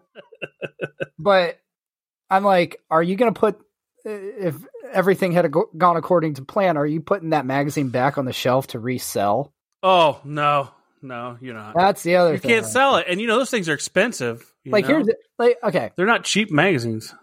[1.18, 1.58] but
[2.28, 3.58] I'm like, are you going to put
[4.04, 4.54] if
[4.92, 6.76] everything had gone according to plan?
[6.76, 9.54] Are you putting that magazine back on the shelf to resell?
[9.82, 10.70] Oh no,
[11.04, 11.74] no, you're not.
[11.76, 12.48] That's the other you thing.
[12.50, 14.50] can't sell it, and you know those things are expensive.
[14.64, 14.94] you Like know?
[14.94, 17.14] here's the- like okay, they're not cheap magazines.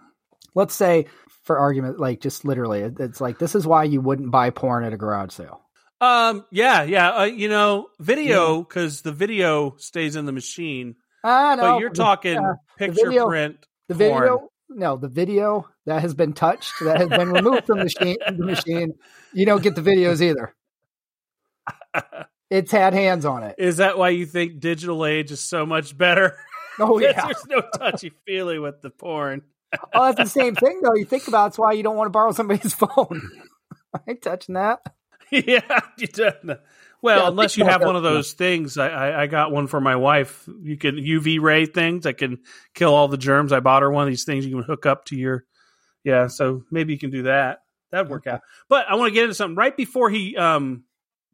[0.56, 1.08] let's say
[1.44, 4.94] for argument, like just literally, it's like this is why you wouldn't buy porn at
[4.94, 5.62] a garage sale.
[6.00, 7.10] Um, yeah, yeah.
[7.12, 11.90] Uh, you know, video because the video stays in the machine, I know, but you're
[11.90, 13.66] talking yeah, picture video- print.
[13.88, 14.22] the porn.
[14.24, 14.48] video.
[14.74, 18.46] No, the video that has been touched, that has been removed from the machine, the
[18.46, 18.94] machine.
[19.34, 20.56] You don't get the videos either.
[22.52, 23.56] It's had hands on it.
[23.58, 26.38] Is that why you think digital age is so much better?
[26.78, 27.26] Oh yeah.
[27.26, 29.44] There's no touchy feely with the porn.
[29.94, 30.94] Oh, that's the same thing though.
[30.96, 33.22] You think about it, it's why you don't want to borrow somebody's phone.
[33.96, 34.82] I ain't touching that.
[35.32, 36.60] yeah, you don't.
[37.02, 38.78] Well, Yeah, unless you have one of those things.
[38.78, 40.48] I, I, I got one for my wife.
[40.62, 42.40] You can UV ray things that can
[42.76, 43.54] kill all the germs.
[43.54, 45.46] I bought her one of these things you can hook up to your.
[46.04, 47.60] Yeah, so maybe you can do that.
[47.92, 48.42] That'd work out.
[48.68, 50.84] But I want to get into something right before he um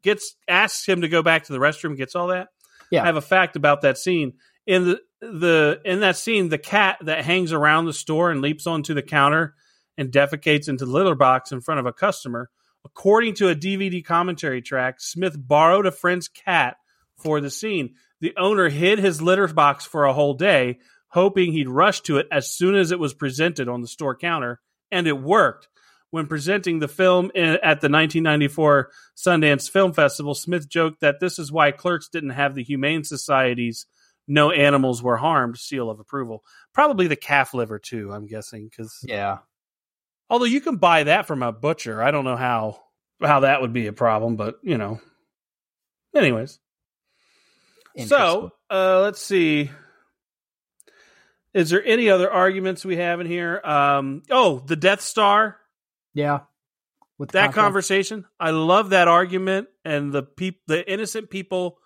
[0.02, 1.96] gets asks him to go back to the restroom.
[1.96, 2.48] Gets all that.
[2.90, 3.02] Yeah.
[3.02, 4.34] I have a fact about that scene
[4.66, 6.48] in the the in that scene.
[6.48, 9.54] The cat that hangs around the store and leaps onto the counter
[9.96, 12.50] and defecates into the litter box in front of a customer.
[12.84, 16.76] According to a DVD commentary track, Smith borrowed a friend's cat
[17.16, 17.94] for the scene.
[18.20, 22.28] The owner hid his litter box for a whole day, hoping he'd rush to it
[22.30, 25.68] as soon as it was presented on the store counter, and it worked.
[26.10, 31.38] When presenting the film in, at the 1994 Sundance Film Festival, Smith joked that this
[31.38, 33.86] is why Clerks didn't have the Humane Society's
[34.26, 36.42] "No Animals Were Harmed" seal of approval.
[36.72, 38.12] Probably the calf liver too.
[38.12, 39.38] I'm guessing because Yeah.
[40.30, 42.80] Although you can buy that from a butcher, I don't know how
[43.20, 45.00] how that would be a problem, but you know.
[46.14, 46.58] Anyways,
[48.06, 49.70] so uh, let's see.
[51.54, 53.60] Is there any other arguments we have in here?
[53.64, 55.56] Um, oh, the Death Star.
[56.18, 56.40] Yeah.
[57.16, 57.54] With that contract.
[57.54, 61.78] conversation, I love that argument and the peop- the innocent people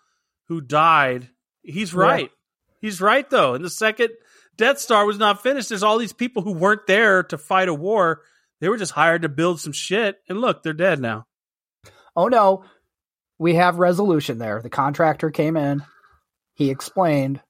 [0.49, 1.29] who died.
[1.62, 2.31] He's right.
[2.31, 2.79] Yeah.
[2.81, 3.53] He's right though.
[3.55, 4.09] And the second
[4.57, 7.75] Death Star was not finished, there's all these people who weren't there to fight a
[7.75, 8.23] war.
[8.61, 10.16] They were just hired to build some shit.
[10.31, 11.27] And look, they're dead now.
[12.16, 12.64] Oh no.
[13.38, 14.62] We have resolution there.
[14.62, 15.85] The contractor came in.
[16.55, 17.42] He explained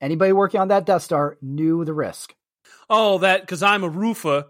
[0.00, 2.32] anybody working on that Death Star knew the risk.
[2.88, 4.44] Oh, that because I'm a roofer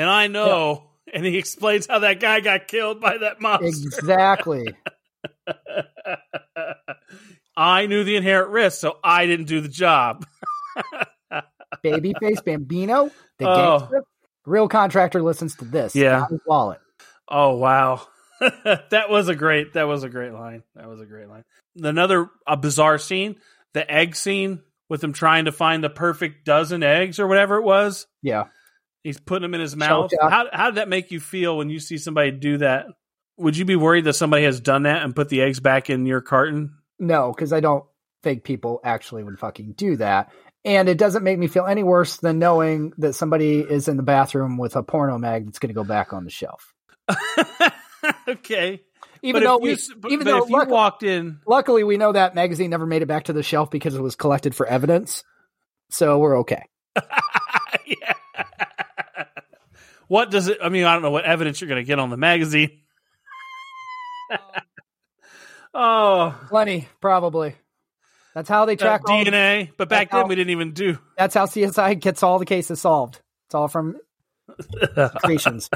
[0.00, 0.90] and I know.
[1.06, 1.12] Yeah.
[1.12, 3.66] And he explains how that guy got killed by that monster.
[3.66, 4.74] Exactly.
[7.56, 10.24] I knew the inherent risk, so I didn't do the job.
[11.84, 13.78] Babyface Bambino, the oh.
[13.80, 14.04] gangster,
[14.46, 15.94] real contractor listens to this.
[15.94, 16.80] Yeah, wallet.
[17.28, 18.06] Oh wow,
[18.40, 19.74] that was a great.
[19.74, 20.62] That was a great line.
[20.74, 21.44] That was a great line.
[21.76, 23.36] Another a bizarre scene,
[23.74, 27.64] the egg scene with him trying to find the perfect dozen eggs or whatever it
[27.64, 28.06] was.
[28.22, 28.44] Yeah,
[29.02, 30.10] he's putting them in his mouth.
[30.20, 32.86] How how did that make you feel when you see somebody do that?
[33.38, 36.06] Would you be worried that somebody has done that and put the eggs back in
[36.06, 36.74] your carton?
[36.98, 37.84] No, because I don't
[38.22, 40.30] think people actually would fucking do that.
[40.62, 44.02] And it doesn't make me feel any worse than knowing that somebody is in the
[44.02, 46.74] bathroom with a porno mag that's going to go back on the shelf.
[48.28, 48.82] okay.
[49.22, 49.76] Even but though we, you,
[50.10, 53.06] even though if luck- you walked in, luckily we know that magazine never made it
[53.06, 55.24] back to the shelf because it was collected for evidence,
[55.90, 56.64] so we're okay.
[57.86, 58.14] yeah.
[60.10, 60.58] What does it?
[60.60, 62.80] I mean, I don't know what evidence you're going to get on the magazine.
[65.72, 67.54] oh, plenty, probably.
[68.34, 69.70] That's how they track uh, DNA.
[69.76, 70.98] but back then how, we didn't even do.
[71.16, 73.20] That's how CSI gets all the cases solved.
[73.46, 73.98] It's all from
[75.22, 75.70] creations.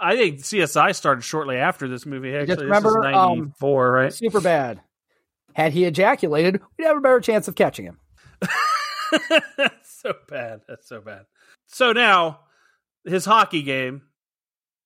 [0.00, 2.34] I think CSI started shortly after this movie.
[2.34, 4.12] Actually, Just remember, ninety four, um, right?
[4.14, 4.80] Super bad.
[5.52, 7.98] Had he ejaculated, we'd have a better chance of catching him.
[9.58, 10.62] That's so bad.
[10.66, 11.26] That's so bad.
[11.66, 12.40] So now,
[13.08, 14.02] his hockey game.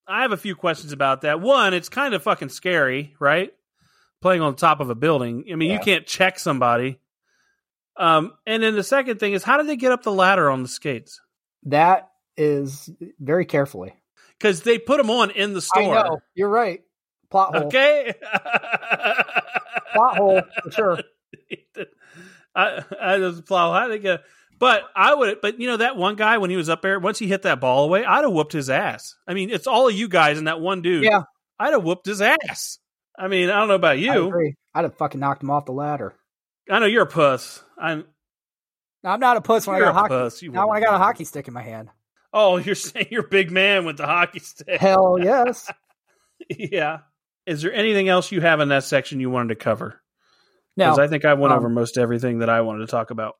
[0.06, 1.40] I have a few questions about that.
[1.40, 3.52] One, it's kind of fucking scary, right?
[4.20, 5.44] Playing on top of a building.
[5.50, 5.78] I mean, yeah.
[5.78, 6.98] you can't check somebody.
[7.96, 10.62] Um, and then the second thing is, how did they get up the ladder on
[10.62, 11.20] the skates?
[11.64, 13.94] That is very carefully
[14.38, 15.96] because they put them on in the store.
[15.96, 16.20] I know.
[16.34, 16.82] You're right.
[17.30, 17.66] Plot hole.
[17.66, 18.12] Okay.
[19.94, 20.98] plot hole for sure.
[22.54, 23.72] I, I just plot hole.
[23.74, 24.18] I think, uh,
[24.62, 25.40] but I would.
[25.42, 27.58] But you know that one guy when he was up there, once he hit that
[27.58, 29.16] ball away, I'd have whooped his ass.
[29.26, 31.02] I mean, it's all of you guys and that one dude.
[31.02, 31.22] Yeah.
[31.58, 32.78] I'd have whooped his ass.
[33.18, 34.12] I mean, I don't know about you.
[34.12, 36.14] I would have fucking knocked him off the ladder.
[36.70, 37.60] I know you're a puss.
[37.76, 38.04] I'm.
[39.02, 40.08] I'm not a puss when I got a hockey.
[40.10, 40.42] Puss.
[40.44, 41.88] Now when I got a hockey stick in my hand.
[42.32, 44.80] Oh, you're saying you're big man with the hockey stick.
[44.80, 45.72] Hell yes.
[46.48, 46.98] yeah.
[47.46, 50.00] Is there anything else you have in that section you wanted to cover?
[50.76, 50.84] No.
[50.84, 53.34] Because I think I went um, over most everything that I wanted to talk about.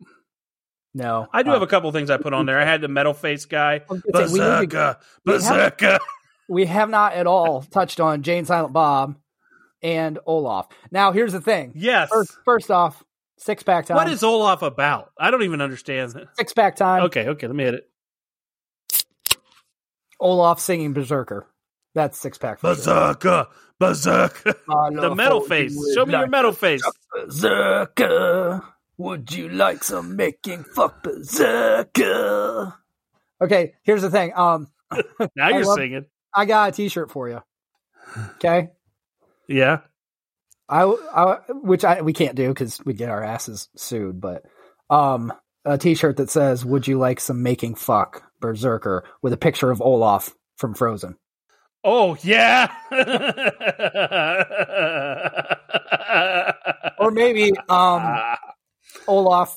[0.95, 1.27] No.
[1.33, 2.61] I do um, have a couple things I put on there.
[2.61, 3.81] I had the metal face guy.
[4.13, 4.99] Berserker.
[5.25, 5.99] Berserker.
[6.49, 9.17] We have not at all touched on Jay and Silent Bob
[9.83, 10.67] and Olaf.
[10.91, 11.73] Now, here's the thing.
[11.75, 12.11] Yes.
[12.11, 13.03] First, first off,
[13.39, 13.97] six pack time.
[13.97, 15.13] What is Olaf about?
[15.19, 16.15] I don't even understand.
[16.37, 17.05] Six pack time.
[17.05, 17.89] Okay, okay, let me hit it.
[20.21, 21.47] Olaf singing Berserker.
[21.95, 22.61] That's six pack.
[22.61, 23.47] Berserker.
[23.79, 24.55] Berserker.
[24.67, 25.75] the metal face.
[25.95, 26.83] Show me your metal face.
[27.13, 28.63] Berserker.
[28.99, 32.75] Would you like some making fuck Berserker?
[33.41, 34.33] Okay, here's the thing.
[34.37, 34.69] Um,
[35.35, 36.07] now you're love, singing.
[36.35, 37.43] I got a T-shirt for you.
[38.37, 38.69] Okay.
[39.49, 39.81] Yeah.
[40.69, 44.45] I, I which I we can't do because we get our asses sued, but
[44.89, 45.33] um,
[45.65, 49.83] a T-shirt that says "Would you like some making fuck Berserker?" with a picture of
[49.83, 51.17] Olaf from Frozen.
[51.85, 52.73] Oh yeah,
[56.99, 58.19] or maybe um,
[59.07, 59.57] Olaf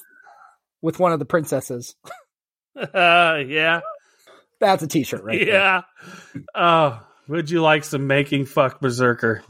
[0.82, 1.96] with one of the princesses.
[2.78, 3.80] Uh, yeah,
[4.60, 5.48] that's a T-shirt, right?
[5.48, 5.84] Yeah.
[6.54, 9.44] Oh, would you like some making fuck Berserker?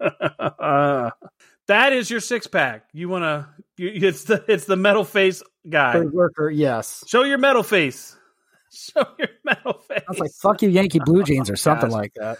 [0.00, 1.10] uh,
[1.66, 2.84] that is your six pack.
[2.92, 3.48] You want to?
[3.76, 5.98] It's the it's the metal face guy.
[5.98, 7.02] worker, yes.
[7.08, 8.16] Show your metal face.
[8.72, 10.02] Show your metal face.
[10.06, 11.98] I was like, "Fuck you, Yankee Blue Jeans" or something Gosh.
[11.98, 12.38] like that.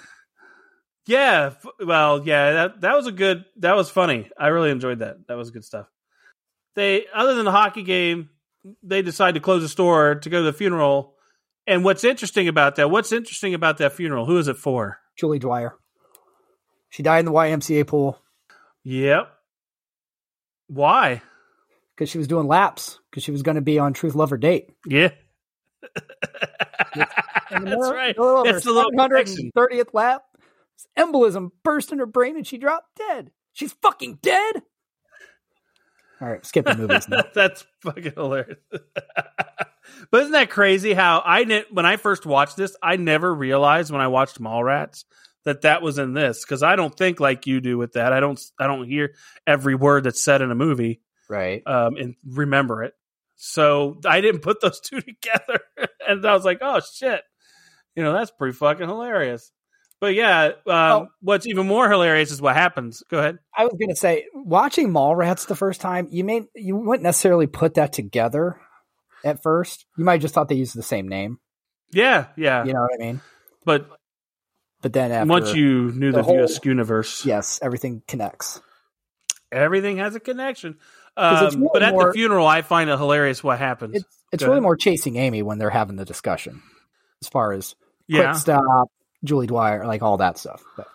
[1.09, 3.45] Yeah, well, yeah, that that was a good.
[3.57, 4.31] That was funny.
[4.39, 5.27] I really enjoyed that.
[5.27, 5.89] That was good stuff.
[6.75, 8.31] They, other than the hockey game,
[8.83, 11.15] they decide to close the store to go to the funeral.
[11.67, 12.91] And what's interesting about that?
[12.91, 14.27] What's interesting about that funeral?
[14.27, 14.99] Who is it for?
[15.17, 15.77] Julie Dwyer.
[16.91, 18.21] She died in the YMCA pool.
[18.85, 19.29] Yep.
[20.69, 21.23] Why?
[21.95, 22.99] Because she was doing laps.
[23.11, 24.71] Because she was going to be on Truth Lover Date.
[24.87, 25.11] Yeah.
[26.95, 28.15] That's right.
[28.19, 30.23] It's the little 130th lap.
[30.99, 33.31] embolism burst in her brain and she dropped dead.
[33.53, 34.63] She's fucking dead.
[36.21, 37.23] All right, skip the movies now.
[37.35, 38.59] That's fucking hilarious.
[38.71, 43.91] but isn't that crazy how I ne- when I first watched this, I never realized
[43.91, 45.05] when I watched Mallrats
[45.45, 48.13] that that was in this because I don't think like you do with that.
[48.13, 49.15] I don't I don't hear
[49.47, 51.63] every word that's said in a movie right.
[51.67, 52.95] um, and remember it.
[53.37, 55.61] So I didn't put those two together,
[56.07, 57.23] and I was like, oh shit,
[57.95, 59.51] you know that's pretty fucking hilarious.
[60.01, 61.09] But yeah, um, Oh.
[61.21, 63.03] what's even more hilarious is what happens.
[63.11, 63.39] Go ahead.
[63.57, 67.75] I was gonna say, watching Mallrats the first time, you may you wouldn't necessarily put
[67.75, 68.61] that together
[69.25, 69.87] at first.
[69.97, 71.39] You might have just thought they used the same name.
[71.91, 72.65] Yeah, yeah.
[72.65, 73.21] You know what I mean?
[73.65, 73.89] But
[74.83, 78.61] But then after, once you knew the, the whole- universe, yes, everything connects.
[79.53, 80.77] everything has a connection.
[81.17, 83.95] Um, really but at more- the funeral, I find it hilarious what happens.
[83.97, 86.61] It's it's really more chasing Amy when they're having the discussion,
[87.23, 87.77] as far as
[88.09, 88.89] yeah, quick stop,
[89.25, 90.63] Julie Dwyer, like all that stuff.
[90.77, 90.87] But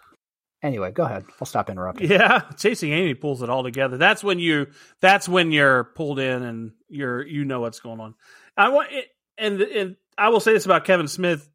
[0.62, 1.26] anyway, go ahead.
[1.42, 2.10] I'll stop interrupting.
[2.10, 2.42] yeah.
[2.58, 3.98] Chasing Amy pulls it all together.
[3.98, 4.68] That's when you.
[5.02, 8.16] That's when you're pulled in and you're you know what's going on.
[8.56, 9.06] I want it,
[9.38, 11.50] and and I will say this about Kevin Smith.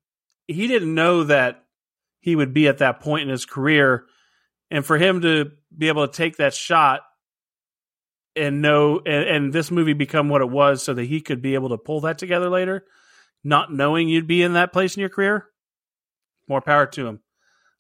[0.46, 1.64] He didn't know that
[2.20, 4.04] he would be at that point in his career,
[4.70, 7.00] and for him to be able to take that shot
[8.36, 11.54] and know and, and this movie become what it was so that he could be
[11.54, 12.84] able to pull that together later
[13.42, 15.46] not knowing you'd be in that place in your career
[16.48, 17.20] more power to him.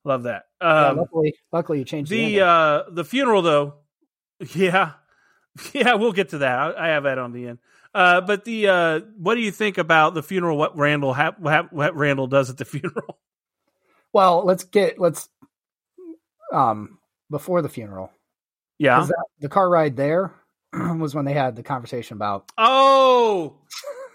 [0.04, 0.44] Love that.
[0.60, 3.74] Yeah, um, luckily, luckily you changed the, the uh the funeral though
[4.54, 4.92] yeah
[5.72, 6.58] yeah we'll get to that.
[6.58, 7.58] I, I have that on the end.
[7.94, 10.58] Uh but the uh what do you think about the funeral?
[10.58, 13.18] What randall ha- what, what randall does at the funeral?
[14.12, 15.28] Well, let's get let's
[16.52, 16.98] um
[17.30, 18.10] before the funeral.
[18.78, 20.34] Yeah, that- the car ride there
[20.72, 23.56] was when they had the conversation about oh!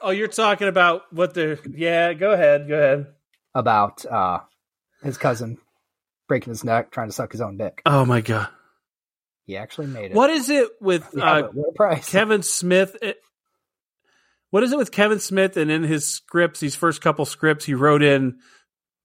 [0.01, 3.07] Oh you're talking about what the yeah go ahead go ahead
[3.55, 4.39] about uh
[5.03, 5.57] his cousin
[6.27, 7.81] breaking his neck trying to suck his own dick.
[7.85, 8.47] oh my god
[9.45, 10.13] He actually made it.
[10.13, 11.95] what is it with Yeah, uh.
[12.07, 12.95] Kevin Smith.
[13.01, 13.17] It,
[14.51, 15.57] what is it with Kevin Smith?
[15.57, 18.39] And in his scripts, these first couple scripts, he wrote in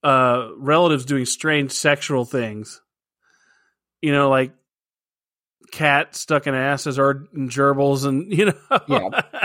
[0.02, 2.80] uh, relatives doing strange sexual things.
[4.00, 4.52] You know, like
[5.70, 8.80] cat stuck in asses or gerbils, and you know.
[8.88, 9.43] Yeah.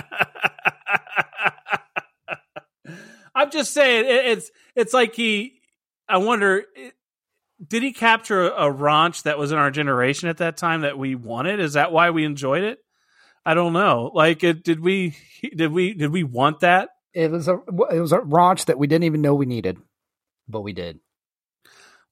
[3.43, 5.61] I'm just saying, it, it's it's like he.
[6.07, 6.93] I wonder, it-
[7.67, 10.97] did he capture a, a raunch that was in our generation at that time that
[10.97, 11.59] we wanted?
[11.59, 12.79] Is that why we enjoyed it?
[13.45, 14.11] I don't know.
[14.13, 15.15] Like, it, did we
[15.55, 16.89] did we did we want that?
[17.13, 17.55] it was a
[17.91, 19.77] it was a raunch that we didn't even know we needed,
[20.47, 20.99] but we did.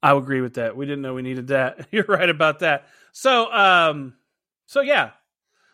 [0.03, 0.75] I agree with that.
[0.75, 1.87] We didn't know we needed that.
[1.91, 2.87] You're right about that.
[3.13, 4.15] So, um,
[4.67, 5.11] so yeah.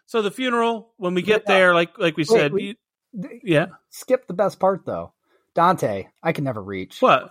[0.05, 1.53] So the funeral when we get Yeah.
[1.55, 2.63] there, like like we Wait, said, we-
[3.13, 3.65] you- yeah.
[3.89, 5.13] Skip the best part though.
[5.55, 7.01] Dante, I can never reach.
[7.01, 7.29] What?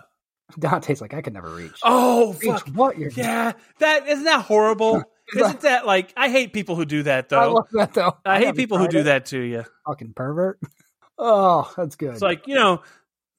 [0.59, 1.79] Dante's like I can never reach.
[1.83, 2.67] Oh, reach fuck.
[2.69, 5.03] what you're Yeah, that isn't that horrible.
[5.33, 7.39] Isn't that like I hate people who do that though.
[7.39, 8.17] I love that though.
[8.25, 9.03] I, hate people who do it.
[9.03, 9.63] that to you.
[9.87, 10.59] Fucking pervert.
[11.15, 12.13] Oh, that's good.
[12.13, 12.81] It's like you know,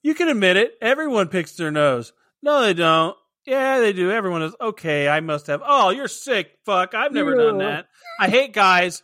[0.01, 0.75] you can admit it.
[0.81, 2.13] Everyone picks their nose.
[2.41, 3.17] No, they don't.
[3.45, 4.11] Yeah, they do.
[4.11, 5.09] Everyone is okay.
[5.09, 5.61] I must have.
[5.63, 6.57] Oh, you're sick.
[6.65, 6.95] Fuck.
[6.95, 7.87] I've never done that.
[8.17, 9.03] I hate guys.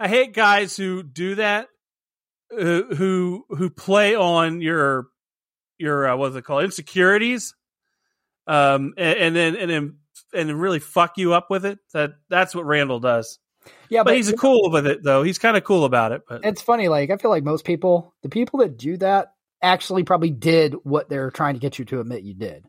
[0.00, 1.68] I hate guys who do that.
[2.50, 5.08] Uh, who who play on your
[5.78, 7.54] your uh, what's it called insecurities,
[8.46, 9.96] um, and, and then and then
[10.34, 11.78] and then really fuck you up with it.
[11.92, 13.38] That that's what Randall does.
[13.88, 15.22] yeah, But he's cool with it though.
[15.22, 16.22] He's kind of cool about it.
[16.28, 16.88] But it's funny.
[16.88, 21.08] Like I feel like most people, the people that do that, actually probably did what
[21.08, 22.64] they're trying to get you to admit you did.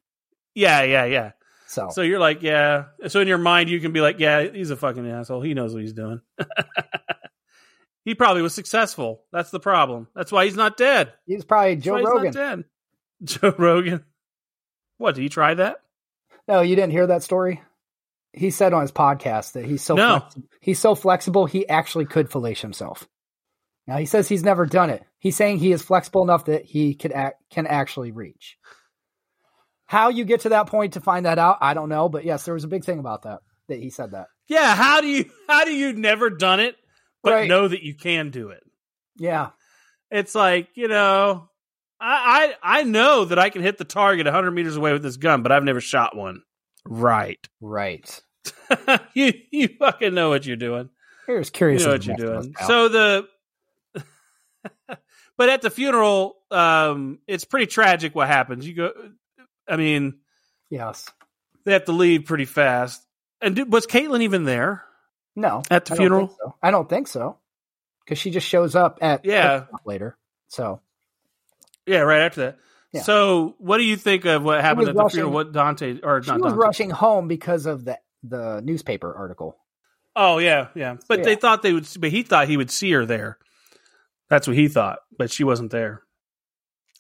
[0.55, 1.31] yeah, yeah, yeah.
[1.67, 2.85] So, So you're like, yeah.
[3.09, 5.41] So in your mind, you can be like, yeah, he's a fucking asshole.
[5.41, 6.21] He knows what he's doing.
[8.05, 9.23] he probably was successful.
[9.33, 10.07] That's the problem.
[10.15, 11.11] That's why he's not dead.
[11.25, 12.63] he's probably Joe Rogan.
[13.23, 14.03] Joe Rogan.
[14.97, 15.77] What did he try that?
[16.47, 17.61] No, you didn't hear that story.
[18.33, 20.19] He said on his podcast that he's so No.
[20.19, 23.07] flexi- he's so flexible he actually could fellate himself.
[23.87, 25.03] Now he says he's never done it.
[25.19, 28.57] He's saying he is flexible enough that he could act, can actually reach.
[29.85, 32.09] How you get to that point to find that out, I don't know.
[32.09, 34.27] But yes, there was a big thing about that that he said that.
[34.47, 34.75] Yeah.
[34.75, 35.29] How do you?
[35.47, 36.75] How do you never done it,
[37.23, 37.47] but Right.
[37.47, 38.63] know that you can do it?
[39.17, 39.49] Yeah,
[40.11, 41.49] It's like you know,
[41.99, 45.17] I I I know that I can hit the target 100 meters away with this
[45.17, 46.41] gun, but I've never shot one.
[46.85, 47.45] Right.
[47.61, 48.21] right.
[49.13, 50.89] you you fucking know what you're doing.
[51.27, 52.55] You're as curious you know what you're rest of us, doing.
[52.67, 53.27] So the,
[55.37, 58.65] but at the funeral, um, it's pretty tragic what happens.
[58.67, 58.91] You go,
[59.67, 60.19] I mean,
[60.69, 61.09] yes,
[61.65, 63.01] they have to leave pretty fast.
[63.41, 64.83] And did, was Caitlin even there?
[65.35, 66.37] no, At the I don't funeral?
[66.39, 66.55] so.
[66.63, 67.37] I don't think so
[68.05, 69.65] because she just shows up at Yeah.
[69.85, 70.17] later.
[70.47, 70.79] So
[71.87, 72.59] Yeah, right after that.
[72.93, 73.01] Yeah.
[73.01, 75.33] So, what do you think of what happened at the rushing- funeral?
[75.33, 76.57] What Dante or She not was Dante?
[76.65, 79.57] rushing home because of the the newspaper article.
[80.15, 80.97] Oh yeah, yeah.
[81.07, 81.25] But Yeah.
[81.25, 81.87] they thought they would.
[81.99, 83.37] But he thought he would see her there.
[84.29, 86.03] That's what he thought, but she wasn't there.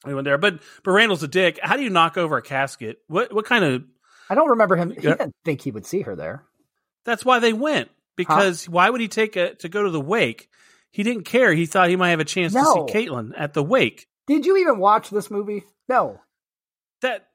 [0.05, 1.59] He went there, but but Randall's a dick.
[1.61, 2.97] How do you knock over a casket?
[3.07, 3.83] What what kind of?
[4.29, 4.91] I don't remember him.
[4.91, 5.15] He Yeah.
[5.15, 6.43] didn't think he would see her there.
[7.05, 10.49] That's why they went because why would he take a to go to the wake?
[10.91, 11.53] He didn't care.
[11.53, 12.61] He thought he might have a chance No.
[12.85, 14.07] to see Caitlin at the wake.
[14.27, 15.63] Did you even watch this movie?
[15.89, 16.19] No.
[17.01, 17.27] That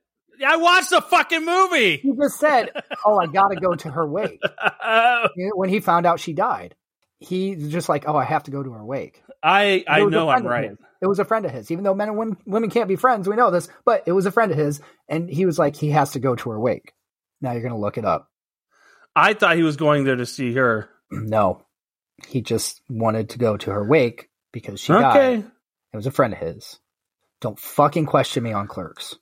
[0.45, 1.99] I watched the fucking movie.
[1.99, 2.71] He just said,
[3.07, 4.41] "Oh, I got to go to her wake."
[5.55, 6.75] When he found out she died,
[7.19, 10.13] he's just like, "Oh, I have to go to her wake." I I It was
[10.13, 10.71] a know I'm right.
[10.71, 10.79] his.
[11.01, 13.29] It was a friend of his, even though men and women, women can't be friends.
[13.29, 15.91] We know this, but it was a friend of his, and he was like, he
[15.91, 16.93] has to go to her wake.
[17.41, 18.29] Now you're going to look it up.
[19.17, 20.89] I thought he was going there to see her.
[21.15, 21.67] No,
[22.27, 25.45] he just wanted to go to her wake because she died.
[25.93, 26.79] It was a friend of his.
[27.43, 29.17] Don't fucking question me on clerks,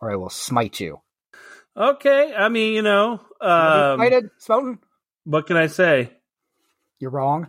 [0.00, 1.00] or I will smite you.
[1.76, 2.34] Okay.
[2.34, 4.78] I mean, you know, um, Smited, Smoten,
[5.24, 6.10] what can I say?
[7.00, 7.48] you're wrong,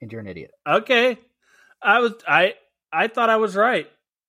[0.00, 0.52] and you're an idiot.
[0.66, 1.18] Okay.
[1.82, 2.54] I was I
[2.92, 3.88] I thought I was right.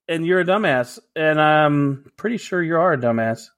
[0.09, 0.99] And you're a dumbass.
[1.15, 3.49] And I'm pretty sure you are a dumbass.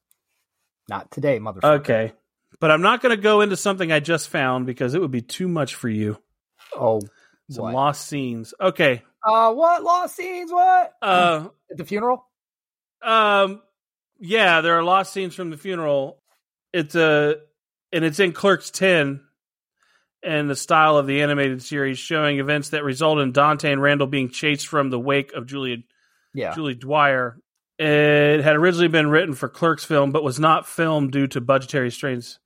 [0.88, 1.78] Not today, motherfucker.
[1.80, 2.12] Okay.
[2.60, 5.48] But I'm not gonna go into something I just found because it would be too
[5.48, 6.18] much for you.
[6.76, 7.00] Oh,
[7.50, 7.74] Some what?
[7.74, 8.52] lost scenes.
[8.60, 9.02] Okay.
[9.24, 10.52] Uh, what lost scenes?
[10.52, 12.26] What Uh at the funeral?
[13.02, 13.62] um
[14.18, 16.20] yeah, there are lost scenes from the funeral.
[16.72, 17.36] It's a
[17.92, 19.20] and it's in Clerks 10
[20.22, 24.06] and the style of the animated series showing events that result in Dante and Randall
[24.06, 25.78] being chased from the wake of Julia
[26.34, 27.38] Yeah, Julie Dwyer.
[27.78, 31.90] It had originally been written for Clerks film, but was not filmed due to budgetary
[31.90, 32.38] strains.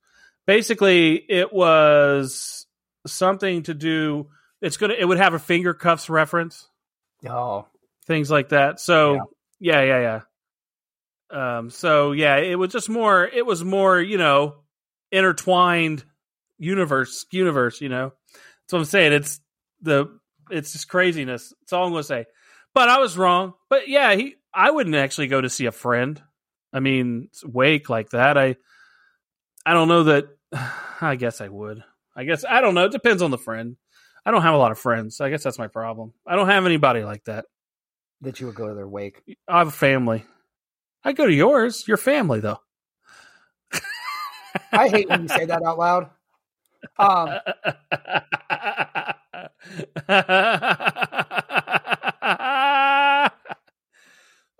[0.47, 2.65] Basically, it was
[3.05, 4.29] something to do.
[4.61, 4.95] It's gonna.
[4.97, 6.67] It would have a finger cuffs reference,
[7.27, 7.67] oh,
[8.07, 8.79] things like that.
[8.79, 10.21] So yeah, yeah,
[11.31, 11.57] yeah.
[11.57, 11.69] Um.
[11.69, 13.25] So yeah, it was just more.
[13.25, 13.99] It was more.
[13.99, 14.55] You know,
[15.11, 16.03] intertwined
[16.57, 17.25] universe.
[17.31, 17.81] Universe.
[17.81, 18.13] You know.
[18.33, 19.13] That's what I'm saying.
[19.13, 19.39] It's
[19.81, 20.19] the.
[20.49, 21.53] It's just craziness.
[21.61, 22.25] That's all I'm gonna say.
[22.73, 23.53] But I was wrong.
[23.69, 24.35] But yeah, he.
[24.53, 26.21] I wouldn't actually go to see a friend.
[26.71, 28.37] I mean, wake like that.
[28.37, 28.55] I.
[29.65, 30.27] I don't know that.
[31.01, 31.83] I guess I would.
[32.15, 32.85] I guess I don't know.
[32.85, 33.75] It depends on the friend.
[34.25, 35.21] I don't have a lot of friends.
[35.21, 36.13] I guess that's my problem.
[36.25, 37.45] I don't have anybody like that.
[38.21, 39.21] that you would go to their wake.
[39.47, 40.25] I have a family.
[41.03, 41.87] I go to yours.
[41.87, 42.59] Your family, though.
[44.71, 46.09] I hate when you say that out loud.
[46.97, 47.39] Um,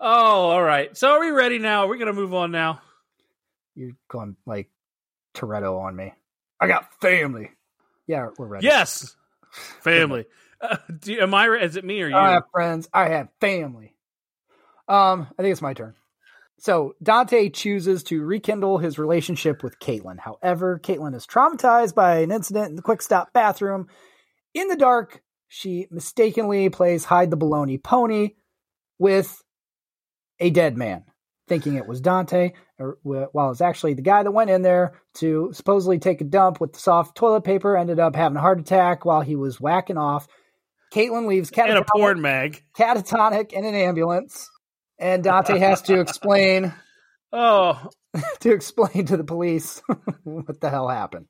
[0.00, 0.96] all right.
[0.96, 1.86] So are we ready now?
[1.88, 2.80] We're gonna move on now.
[3.74, 4.68] you're going like
[5.34, 6.12] Toretto on me.
[6.60, 7.50] I got family.
[8.06, 8.66] Yeah, we're ready.
[8.66, 9.14] Yes,
[9.80, 10.26] family.
[10.60, 11.48] Uh, do, am I?
[11.48, 12.16] Is it me or you?
[12.16, 12.88] I have friends.
[12.92, 13.94] I have family.
[14.88, 15.94] Um, I think it's my turn.
[16.58, 20.18] So Dante chooses to rekindle his relationship with Caitlin.
[20.18, 23.88] However, Caitlin is traumatized by an incident in the quick stop bathroom.
[24.54, 28.30] In the dark, she mistakenly plays hide the baloney pony
[28.98, 29.42] with
[30.40, 31.04] a dead man,
[31.48, 35.50] thinking it was Dante, or, while it's actually the guy that went in there to
[35.52, 39.04] supposedly take a dump with the soft toilet paper, ended up having a heart attack
[39.04, 40.26] while he was whacking off.
[40.92, 42.62] Caitlin leaves in a porn mag.
[42.76, 44.48] catatonic in an ambulance,
[44.98, 46.72] and Dante has to explain
[47.32, 47.90] Oh,
[48.40, 49.82] to explain to the police
[50.24, 51.26] what the hell happened.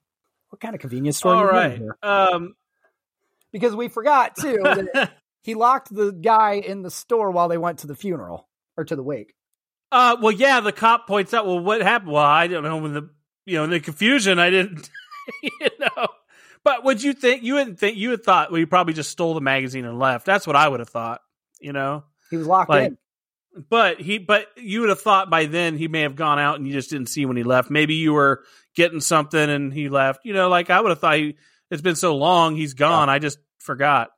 [0.50, 1.34] What kind of convenience store?
[1.34, 1.80] all right.
[2.02, 2.54] Um,
[3.50, 5.12] Because we forgot too that
[5.42, 8.94] he locked the guy in the store while they went to the funeral or to
[8.94, 9.34] the wake.
[9.92, 12.12] Uh, well, yeah, the cop points out, well, what happened?
[12.12, 13.10] Well, I don't know when the,
[13.44, 14.90] you know, in the confusion, I didn't,
[15.42, 16.08] you know.
[16.64, 19.34] But would you think, you wouldn't think, you had thought, well, you probably just stole
[19.34, 20.26] the magazine and left.
[20.26, 21.20] That's what I would have thought,
[21.60, 22.04] you know.
[22.30, 22.98] He was locked Like, in.
[23.70, 26.66] But he, but you would have thought by then he may have gone out and
[26.66, 27.70] you just didn't see when he left.
[27.70, 28.42] Maybe you were
[28.74, 30.20] getting something and he left.
[30.24, 31.36] You know, like I would have thought he,
[31.70, 33.08] it's been so long, he's gone.
[33.08, 34.10] I just forgot.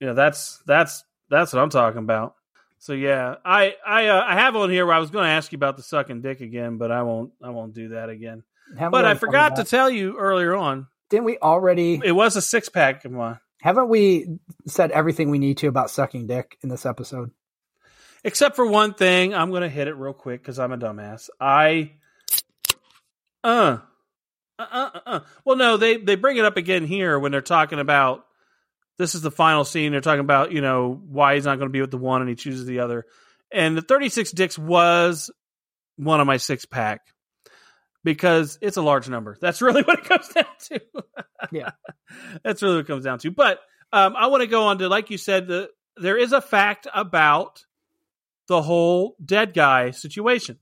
[0.00, 2.34] You know, that's that's that's what I'm talking about.
[2.80, 5.52] So yeah, I I uh, I have on here where I was going to ask
[5.52, 8.42] you about the sucking dick again, but I won't I won't do that again.
[8.74, 12.00] Haven't But I forgot to tell you earlier on, Didn't we already?
[12.02, 13.38] it was a six pack of mine.
[13.60, 17.32] Haven't we said everything we need to about sucking dick in this episode?
[18.24, 21.28] Except for one thing, I'm going to hit it real quick because I'm a dumbass.
[21.38, 21.92] I,
[23.44, 23.78] uh,
[24.58, 25.20] uh, uh, uh, uh.
[25.44, 28.24] Well, no, they they bring it up again here when they're talking about
[29.00, 29.92] this is the final scene.
[29.92, 32.28] They're talking about you know why he's not going to be with the one and
[32.28, 33.06] he chooses the other.
[33.50, 35.30] And the 36 dicks was
[35.96, 37.00] one of my six pack
[38.04, 39.36] because it's a large number.
[39.40, 40.80] That's really what it comes down to.
[41.50, 41.70] Yeah.
[42.44, 43.30] that's really what it comes down to.
[43.30, 43.60] But
[43.94, 46.86] um, I want to go on to like you said, the there is a fact
[46.94, 47.64] about
[48.46, 50.58] the whole dead guy situation.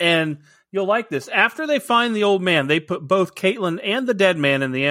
[0.00, 0.38] And
[0.72, 1.28] you'll like this.
[1.28, 4.72] After they find the old man, they put both Caitlin and the dead man in
[4.72, 4.86] the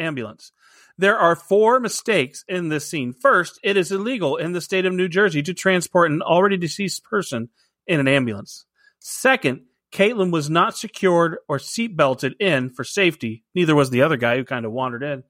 [0.00, 0.50] ambulance.
[0.96, 3.12] There are four mistakes in this scene.
[3.12, 7.02] First, it is illegal in the state of New Jersey to transport an already deceased
[7.04, 7.48] person
[7.86, 8.64] in an ambulance.
[9.00, 13.44] Second, Caitlin was not secured or seatbelted in for safety.
[13.54, 15.22] Neither was the other guy who kind of wandered in.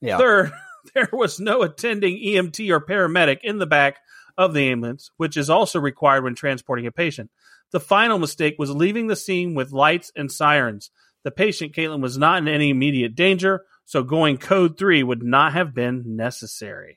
[0.00, 0.18] Yeah.
[0.18, 0.52] Third,
[0.94, 3.98] there was no attending EMT or paramedic in the back
[4.36, 7.30] of the ambulance, which is also required when transporting a patient.
[7.72, 10.90] The final mistake was leaving the scene with lights and sirens.
[11.24, 15.52] The patient, Caitlin, was not in any immediate danger, so going code three would not
[15.52, 16.96] have been necessary.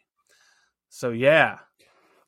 [0.88, 1.58] So, yeah.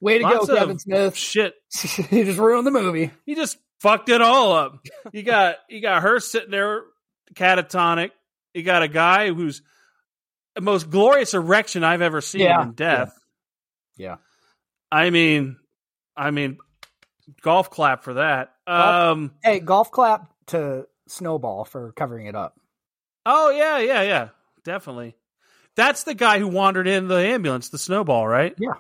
[0.02, 1.16] Way to Lots go, Kevin Smith.
[1.16, 1.54] Shit.
[2.12, 3.12] you just ruined the movie.
[3.26, 4.86] He just fucked it all up.
[5.14, 6.82] You got you got her sitting there
[7.34, 8.12] catatonic.
[8.54, 9.62] You got a guy who's
[10.56, 12.62] the most glorious erection I've ever seen Yeah.
[12.64, 13.18] in death.
[13.96, 14.18] Yeah.
[14.92, 15.56] I mean,
[16.14, 16.58] I mean,
[17.42, 18.52] golf clap for that.
[18.68, 19.32] Um.
[19.42, 22.60] Hey, golf clap to Snowball for covering it up.
[23.26, 24.30] Oh yeah, yeah, yeah.
[24.68, 25.16] Definitely.
[25.78, 28.54] That's the guy who wandered in the ambulance, the snowball, right?
[28.60, 28.74] Yeah.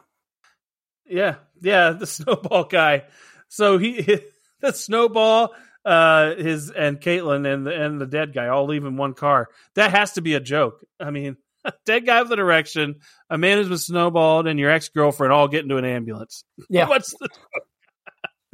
[1.05, 1.35] Yeah.
[1.61, 3.05] Yeah, the snowball guy.
[3.47, 4.01] So he
[4.61, 8.97] the snowball, uh his and Caitlin and the and the dead guy all leave in
[8.97, 9.47] one car.
[9.75, 10.83] That has to be a joke.
[10.99, 11.38] I mean,
[11.85, 12.95] dead guy with an erection,
[13.29, 16.43] a man who's been snowballed, and your ex girlfriend all get into an ambulance.
[16.69, 16.89] Yeah.
[16.89, 17.29] What's the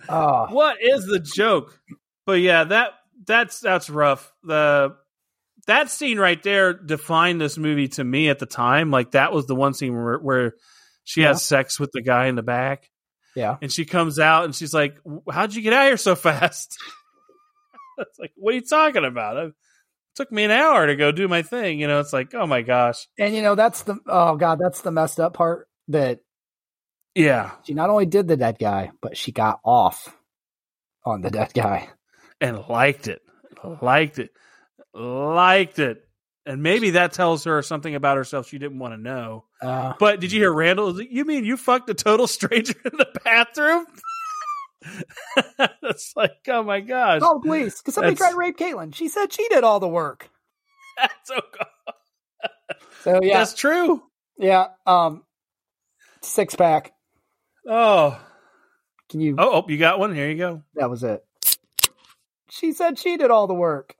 [0.07, 1.79] Oh, what is the joke?
[2.27, 2.91] But yeah, that
[3.25, 4.31] that's that's rough.
[4.43, 4.97] The
[5.67, 8.91] that scene right there defined this movie to me at the time.
[8.91, 10.53] Like that was the one scene where, where
[11.03, 11.29] she Yeah.
[11.29, 12.89] has sex with the guy in the back,
[13.35, 13.57] yeah.
[13.61, 14.97] and she comes out and she's like,
[15.31, 16.77] "How'd you get out of here so fast?"
[17.97, 19.37] it's like, what are you talking about?
[19.37, 19.53] It
[20.15, 21.79] took me an hour to go do my thing.
[21.79, 24.81] You know, it's like, oh my gosh, And you know, that's the oh god, that's
[24.81, 26.19] the messed up part that
[27.15, 27.51] yeah.
[27.63, 30.15] she not only did the dead guy, but she got off
[31.05, 31.89] on the dead guy.
[32.41, 33.21] and liked it,
[33.81, 34.31] liked it,
[34.93, 36.07] liked it.
[36.45, 39.45] And maybe that tells her something about herself she didn't want to know.
[39.61, 41.01] Uh, But did you hear Randall?
[41.01, 43.85] You mean you fucked a total stranger in the bathroom?
[45.81, 47.21] That's like, oh my gosh.
[47.23, 48.93] oh, please, because somebody That's- tried to rape Caitlin.
[48.93, 50.29] She said she did all the work.
[50.97, 51.67] That's, so good.
[53.03, 54.03] So yeah, That's true.
[54.37, 54.67] yeah.
[54.85, 55.23] Um,
[56.21, 56.91] six pack.
[57.67, 58.19] Oh.
[59.09, 59.35] Can you?
[59.37, 60.13] oh, oh, you got one.
[60.13, 60.63] Here you go.
[60.75, 61.23] That was it.
[62.49, 63.95] She said she did all the work.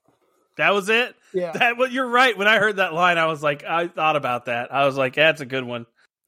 [0.58, 1.16] That was it.
[1.34, 1.52] Yeah.
[1.52, 2.38] That well, you're right.
[2.38, 4.74] When I heard that line, I was like, I thought about that.
[4.74, 5.86] I was like, yeah, that's a good one.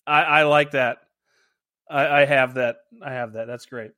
[0.08, 1.00] I, I like that.
[1.90, 2.78] I, I have that.
[3.04, 3.48] I have that.
[3.48, 3.92] That's great.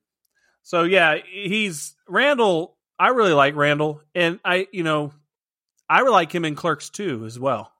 [0.63, 2.75] So yeah, he's Randall.
[2.99, 5.13] I really like Randall, and I, you know,
[5.89, 7.71] I really like him in Clerks too as well.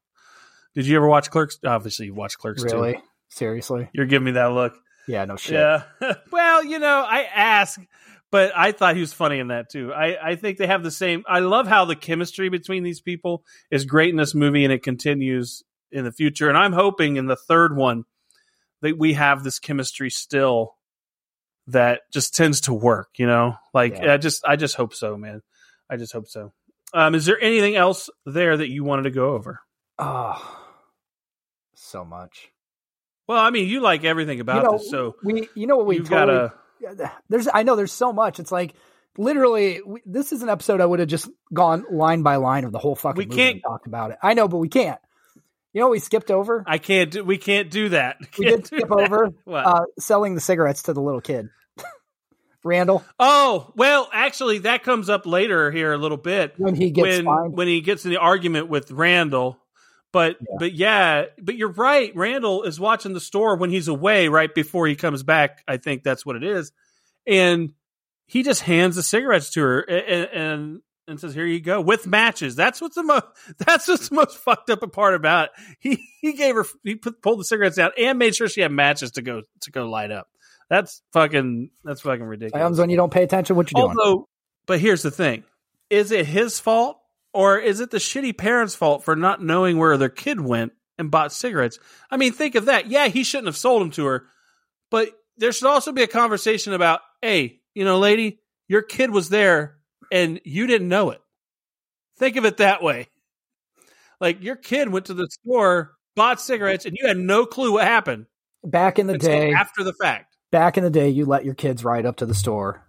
[0.76, 1.60] Did you ever watch Clerks?
[1.66, 2.76] Obviously, you watched Clerks too.
[2.76, 2.93] really?
[2.93, 3.02] too.
[3.30, 3.89] Seriously?
[3.93, 4.78] You're giving me that look.
[5.08, 5.26] Yeah.
[5.26, 5.54] No shit.
[5.54, 5.84] Yeah.
[6.32, 7.80] well, you know, I ask,
[8.32, 9.93] but I thought he was funny in that too.
[9.93, 11.23] I, I think they have the same.
[11.28, 14.84] I love how the chemistry between these people is great in this movie and it
[14.84, 16.49] continues in the future.
[16.49, 18.03] And I'm hoping in the third one
[18.82, 20.75] that we have this chemistry still
[21.67, 23.55] that just tends to work, you know?
[23.73, 24.13] Like, Yeah.
[24.13, 25.41] I just, I just hope so, man.
[25.89, 26.53] I just hope so.
[26.93, 29.59] Um, is there anything else there that you wanted to go over?
[29.99, 30.59] Oh,
[31.75, 32.49] so much.
[33.28, 35.86] Well, I mean, you like everything about you know, this, so we, you know what
[35.86, 36.53] we totally, got to.
[37.30, 38.39] There's, I know there's so much.
[38.39, 38.73] It's like
[39.17, 42.71] literally, we, this is an episode I would have just gone line by line of
[42.71, 44.17] the whole fucking We movie can't- talked about it.
[44.21, 44.99] I know, but we can't.
[45.73, 46.63] You know, what we skipped over.
[46.65, 47.23] I can't do.
[47.23, 48.17] We can't do that.
[48.39, 48.91] we Can't did skip that.
[48.91, 51.49] over uh, selling the cigarettes to the little kid,
[52.63, 57.17] Randall, oh well, actually, that comes up later here a little bit when he gets
[57.17, 57.53] when fined.
[57.57, 59.57] when he gets in the argument with Randall.
[60.14, 60.55] But Yeah.
[60.60, 62.16] but yeah, but you're right.
[62.16, 65.64] Randall is watching the store when he's away, right before he comes back.
[65.68, 66.72] I think that's what it is,
[67.26, 67.74] and
[68.26, 72.08] he just hands the cigarettes to her and and, and says, "Here you go with
[72.08, 73.26] matches." That's what's the most.
[73.60, 75.51] That's what's the most fucked up part about it.
[75.80, 78.72] He he gave her he put, pulled the cigarettes out and made sure she had
[78.72, 80.30] matches to go to go light up.
[80.70, 82.62] That's fucking that's fucking ridiculous.
[82.62, 83.97] Times when you don't pay attention, what you're doing.
[83.97, 84.28] Although,
[84.66, 85.43] but here's the thing:
[85.89, 86.99] is it his fault
[87.38, 91.11] or is it the shitty parents' fault for not knowing where their kid went and
[91.11, 91.77] bought cigarettes?
[92.09, 92.88] I mean, think of that.
[92.88, 94.25] Yeah, he shouldn't have sold them to her,
[94.89, 99.29] but there should also be a conversation about, hey, you know, lady, your kid was
[99.29, 99.77] there
[100.11, 101.21] and you didn't know it.
[102.17, 103.07] Think of it that way.
[104.19, 107.85] Like your kid went to the store, bought cigarettes, and you had no clue what
[107.85, 108.25] happened
[108.63, 110.35] Back in the day, after the fact.
[110.51, 112.83] back in the day, you let your kids ride up to the store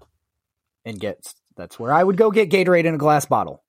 [0.87, 1.19] and get.
[1.55, 3.63] That's where I would go get Gatorade in a glass bottle.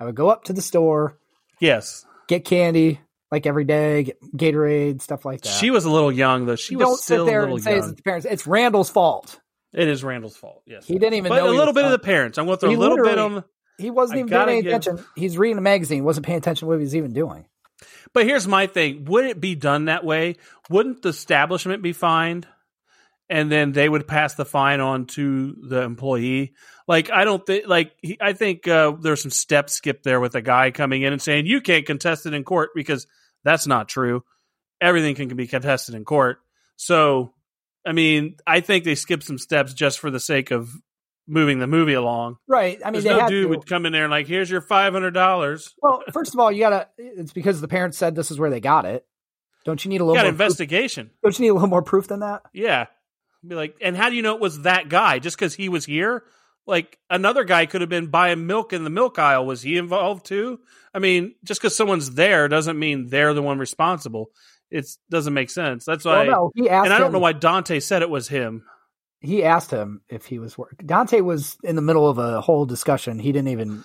[0.00, 1.18] I would go up to the store,
[1.60, 5.48] Yes, get candy like every day, get Gatorade, stuff like that.
[5.50, 6.56] she was a little young though.
[6.56, 7.88] She was don't still sit there a little and say young.
[7.90, 8.26] it's the parents.
[8.28, 9.38] It's Randall's fault.
[9.72, 10.62] It is Randall's fault.
[10.66, 12.38] Yes, He didn't even but know a little bit of the parents.
[12.38, 13.44] I'm going to throw a little bit on.
[13.78, 15.04] He wasn't I even paying give- attention.
[15.14, 16.02] He's reading a magazine.
[16.02, 17.46] wasn't paying attention to what he was even doing.
[18.12, 20.36] but here's my thing: Would it be done that way?
[20.70, 22.48] Wouldn't the establishment be fined,
[23.28, 26.52] and then they would pass the fine on to the employee?
[26.90, 27.68] Like I don't think.
[27.68, 31.12] Like he, I think uh, there's some steps skipped there with a guy coming in
[31.12, 33.06] and saying you can't contest it in court because
[33.44, 34.24] that's not true.
[34.80, 36.38] Everything can can be contested in court.
[36.74, 37.32] So,
[37.86, 40.68] I mean, I think they skipped some steps just for the sake of
[41.28, 42.38] moving the movie along.
[42.48, 42.80] Right.
[42.84, 43.48] I mean, no dude to.
[43.50, 45.72] would come in there and like, here's your five hundred dollars.
[45.80, 46.88] Well, first of all, you gotta.
[46.98, 49.06] It's because the parents said this is where they got it.
[49.64, 50.32] Don't you need a little Got more?
[50.32, 51.10] Proof, investigation.
[51.22, 52.42] don't you need a little more proof than that?
[52.52, 52.86] Yeah.
[53.46, 55.20] Be like, and how do you know it was that guy?
[55.20, 56.24] Just because he was here?
[56.66, 59.46] Like another guy could have been buying milk in the milk aisle.
[59.46, 60.60] Was he involved too?
[60.94, 64.30] I mean, just because someone's there doesn't mean they're the one responsible.
[64.70, 65.84] It doesn't make sense.
[65.84, 66.26] That's why.
[66.28, 66.84] Well, no, he asked.
[66.86, 68.64] and I don't him- know why Dante said it was him.
[69.20, 70.76] he asked him if he was work.
[70.84, 73.18] Dante was in the middle of a whole discussion.
[73.18, 73.82] He didn't even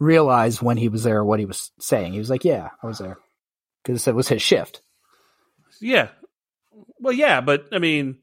[0.00, 2.12] realize when he was there what he was saying.
[2.12, 3.18] He was like, "Yeah, I was there,"
[3.82, 4.82] because it was his shift.
[5.80, 6.08] Yeah.
[6.98, 8.18] Well, yeah, but I mean,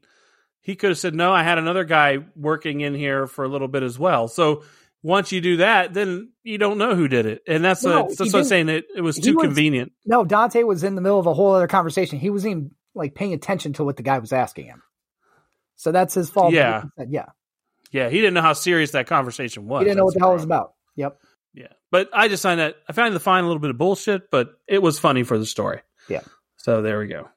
[0.62, 3.68] he could have said, no, I had another guy working in here for a little
[3.68, 4.28] bit as well.
[4.28, 4.62] So
[5.02, 7.42] once you do that, then you don't know who did it.
[7.46, 8.68] And that's, No, what, that's what I'm saying.
[8.68, 9.92] It, it was too was- convenient.
[10.06, 12.18] No, Dante was in the middle of a whole other conversation.
[12.18, 14.82] He wasn't even like paying attention to what the guy was asking him.
[15.76, 16.52] So that's his fault.
[16.52, 16.84] Yeah.
[16.96, 17.26] Said, yeah.
[17.90, 18.08] Yeah.
[18.08, 19.80] He didn't know how serious that conversation was.
[19.80, 20.74] He didn't know what the hell it was about.
[20.94, 21.18] Yep.
[21.54, 21.68] Yeah.
[21.90, 24.50] But I just find that, I find the fine a little bit of bullshit, but
[24.68, 25.80] it was funny for the story.
[26.08, 26.20] Yeah.
[26.56, 27.28] So there we go.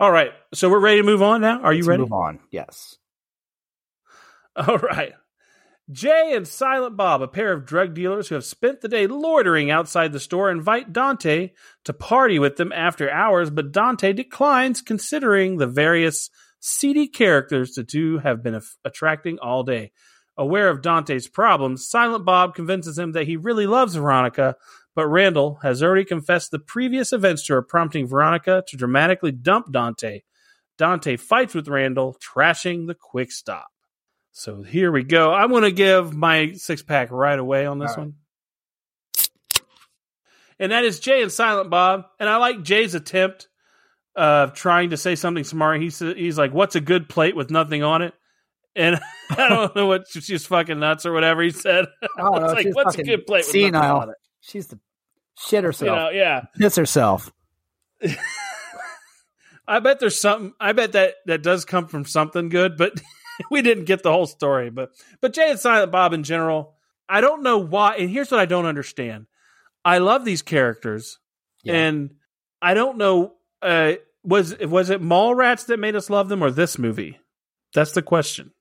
[0.00, 0.32] All right.
[0.54, 1.60] So we're ready to move on now.
[1.60, 2.02] Are you Let's ready?
[2.02, 2.38] Move on.
[2.50, 2.96] Yes.
[4.56, 5.12] All right.
[5.90, 9.70] Jay and Silent Bob, a pair of drug dealers who have spent the day loitering
[9.70, 11.52] outside the store, invite Dante
[11.84, 16.28] to party with them after hours, but Dante declines considering the various
[16.60, 19.92] seedy characters the two have been af- attracting all day.
[20.36, 24.56] Aware of Dante's problems, Silent Bob convinces him that he really loves Veronica,
[24.94, 29.72] but Randall has already confessed the previous events to her, prompting Veronica to dramatically dump
[29.72, 30.22] Dante.
[30.76, 33.68] Dante fights with Randall, trashing the quick stop.
[34.32, 35.32] So here we go.
[35.32, 37.98] I'm going to give my six pack right away on this right.
[37.98, 38.14] one.
[40.60, 42.04] And that is Jay and Silent Bob.
[42.20, 43.48] And I like Jay's attempt
[44.14, 45.80] of trying to say something smart.
[45.80, 48.14] He's, he's like, What's a good plate with nothing on it?
[48.76, 51.86] And I don't know what she's fucking nuts or whatever he said.
[52.18, 52.44] I know.
[52.44, 54.14] It's like, what's a good plate with nothing senile.
[54.48, 54.78] She's the
[55.38, 55.96] shit You herself.
[55.96, 56.42] know, yeah.
[56.56, 57.32] Piss herself.
[59.66, 60.54] I bet there's something.
[60.58, 62.94] I bet that that does come from something good, but
[63.50, 64.70] we didn't get the whole story.
[64.70, 66.74] But but Jay and Silent Bob in general,
[67.08, 67.96] I don't know why.
[67.96, 69.26] And here's what I don't understand.
[69.84, 71.18] I love these characters,
[71.64, 71.74] Yeah.
[71.74, 72.14] and
[72.62, 73.34] I don't know.
[73.60, 73.94] Uh,
[74.24, 77.18] was was it Mallrats that made us love them, or this movie?
[77.74, 78.52] That's the question.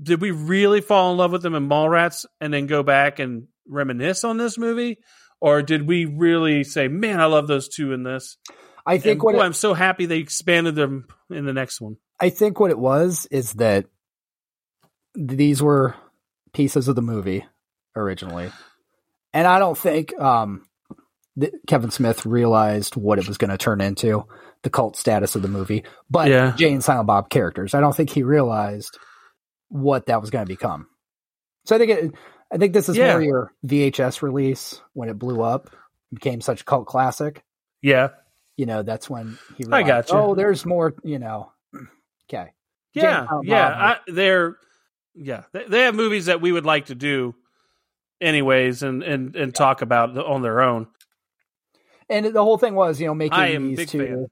[0.00, 3.48] Did we really fall in love with them in Mallrats and then go back and
[3.68, 4.98] reminisce on this movie?
[5.40, 8.38] Or did we really say, man, I love those two in this?
[8.86, 11.80] I think And what boy, it, I'm so happy they expanded them in the next
[11.80, 11.96] one.
[12.20, 13.86] I think what it was is that
[15.14, 15.94] these were
[16.52, 17.44] pieces of the movie
[17.94, 18.50] originally,
[19.32, 20.66] and I don't think um,
[21.36, 24.24] that Kevin Smith realized what it was going to turn into,
[24.62, 25.84] the cult status of the movie.
[26.08, 26.54] But Yeah.
[26.56, 28.98] Jay and Silent Bob characters, I don't think he realized
[29.68, 30.86] what that was going to become.
[31.64, 32.12] So I think it,
[32.52, 33.12] I think this is Yeah.
[33.12, 35.70] more your VHS release when it blew up,
[36.12, 37.42] became such a cult classic.
[37.82, 38.10] Yeah,
[38.56, 40.14] You know, that's when he I got gotcha.
[40.16, 40.94] oh, there's more.
[41.04, 41.52] You know,
[42.30, 42.52] okay.
[42.92, 43.68] yeah, yeah.
[43.68, 44.56] I, they're
[45.14, 45.42] yeah.
[45.52, 47.34] They, they have movies that we would like to do,
[48.20, 50.86] anyways, and and and talk about on their own.
[52.08, 54.26] And the whole thing was, you know, making I am a these two, fan.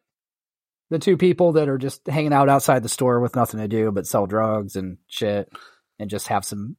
[0.90, 3.90] the two people that are just hanging out outside the store with nothing to do
[3.90, 5.52] but sell drugs and shit,
[5.98, 6.76] and just have some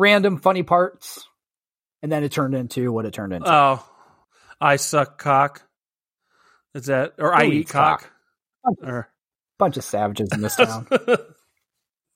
[0.00, 1.26] random funny parts,
[2.02, 3.48] and then it turned into what it turned into.
[3.52, 3.84] Oh,
[4.60, 5.62] I suck cock.
[6.74, 8.10] Is that or I eat cock?
[8.64, 8.74] cock?
[8.82, 9.08] Or
[9.58, 10.86] Bunch of savages in this town.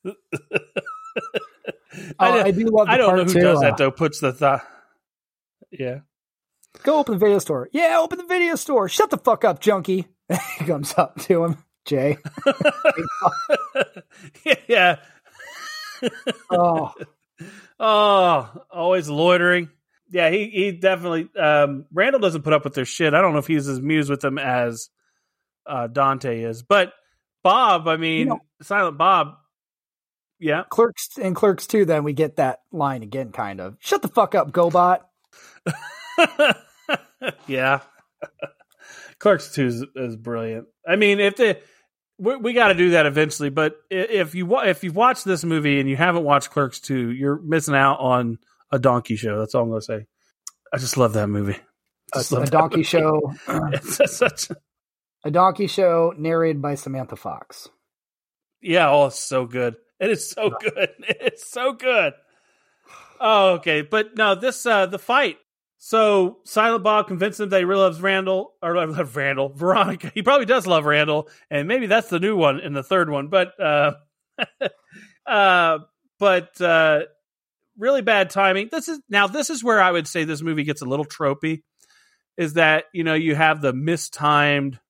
[0.04, 0.12] I,
[2.18, 2.86] Oh, I do love.
[2.88, 3.90] The I don't part know who too, does uh, that though.
[3.90, 4.66] Puts the thought.
[5.70, 6.00] Yeah.
[6.82, 7.68] Go open the video store.
[7.72, 8.88] Yeah, open the video store.
[8.88, 10.06] Shut the fuck up, junkie.
[10.58, 12.18] he comes up to him, Jay.
[14.66, 14.96] yeah.
[16.50, 16.92] Oh,
[17.80, 19.68] Oh, always loitering.
[20.10, 21.28] Yeah, he he definitely.
[21.38, 23.14] Um, Randall doesn't put up with their shit.
[23.14, 24.90] I don't know if he's as amused with them as
[25.66, 26.92] uh, Dante is, but
[27.42, 27.88] Bob.
[27.88, 29.34] I mean, You know- Silent Bob.
[30.40, 31.84] Yeah, clerks and clerks too.
[31.84, 33.76] Then we get that line again, kind of.
[33.80, 35.00] Shut the fuck up, GoBot.
[37.46, 37.80] yeah.
[39.20, 40.66] Clerks two is, is brilliant.
[40.86, 41.58] I mean, if the
[42.18, 43.50] we, we got to do that eventually.
[43.50, 47.40] But if you if you've watched this movie and you haven't watched Clerks two, you're
[47.40, 48.38] missing out on
[48.70, 49.38] a donkey show.
[49.38, 50.06] That's all I'm gonna say.
[50.72, 51.58] I just love that movie.
[52.14, 52.84] A, Just a that donkey movie.
[52.84, 54.48] show, It's such
[55.24, 57.68] a donkey show narrated by Samantha Fox.
[58.60, 59.76] Yeah, oh, it's so good.
[60.00, 60.90] It is so good.
[61.00, 62.14] It's so good.
[63.20, 63.82] Oh, okay.
[63.82, 65.38] But no, this uh the fight.
[65.86, 70.10] So Silent Bob convinces him that he really loves Randall or love Randall, Veronica.
[70.14, 73.28] He probably does love Randall, and maybe that's the new one in the third one.
[73.28, 73.92] But uh
[75.26, 75.78] uh
[76.18, 77.00] but uh
[77.76, 78.70] really bad timing.
[78.72, 81.64] This is now this is where I would say this movie gets a little tropey.
[82.38, 84.80] Is that, you know, you have the mistimed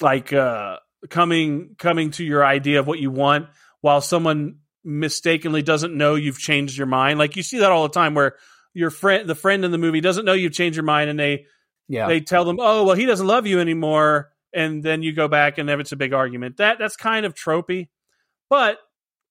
[0.00, 0.76] like uh
[1.10, 3.48] coming coming to your idea of what you want
[3.80, 7.92] while someone mistakenly doesn't know you've changed your mind like you see that all the
[7.92, 8.36] time where
[8.78, 11.46] your friend the friend in the movie doesn't know you've changed your mind and they
[11.88, 12.06] Yeah.
[12.06, 15.58] they tell them oh well he doesn't love you anymore and then you go back
[15.58, 17.88] and it's a big argument that that's kind of tropey
[18.48, 18.78] but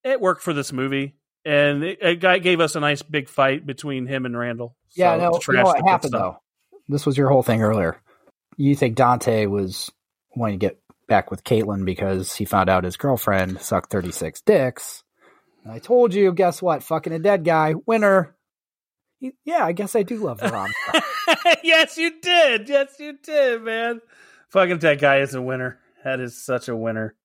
[0.03, 4.05] it worked for this movie and it, it gave us a nice big fight between
[4.05, 6.37] him and randall yeah, So, no, you know what happened though?
[6.87, 8.01] This was your whole thing earlier.
[8.55, 9.91] You think Dante was
[10.35, 15.03] wanting to get back with Caitlin because he found out his girlfriend sucked 36 dicks.
[15.63, 16.83] And I told you, guess what?
[16.83, 17.73] Fucking a dead guy.
[17.85, 18.35] Winner.
[19.19, 20.73] Yeah, I guess I do love Veronica.
[21.63, 22.69] yes, you did.
[22.69, 24.01] Yes, you did, man.
[24.49, 25.79] Fucking that guy is a winner.
[26.03, 27.15] That is such a winner.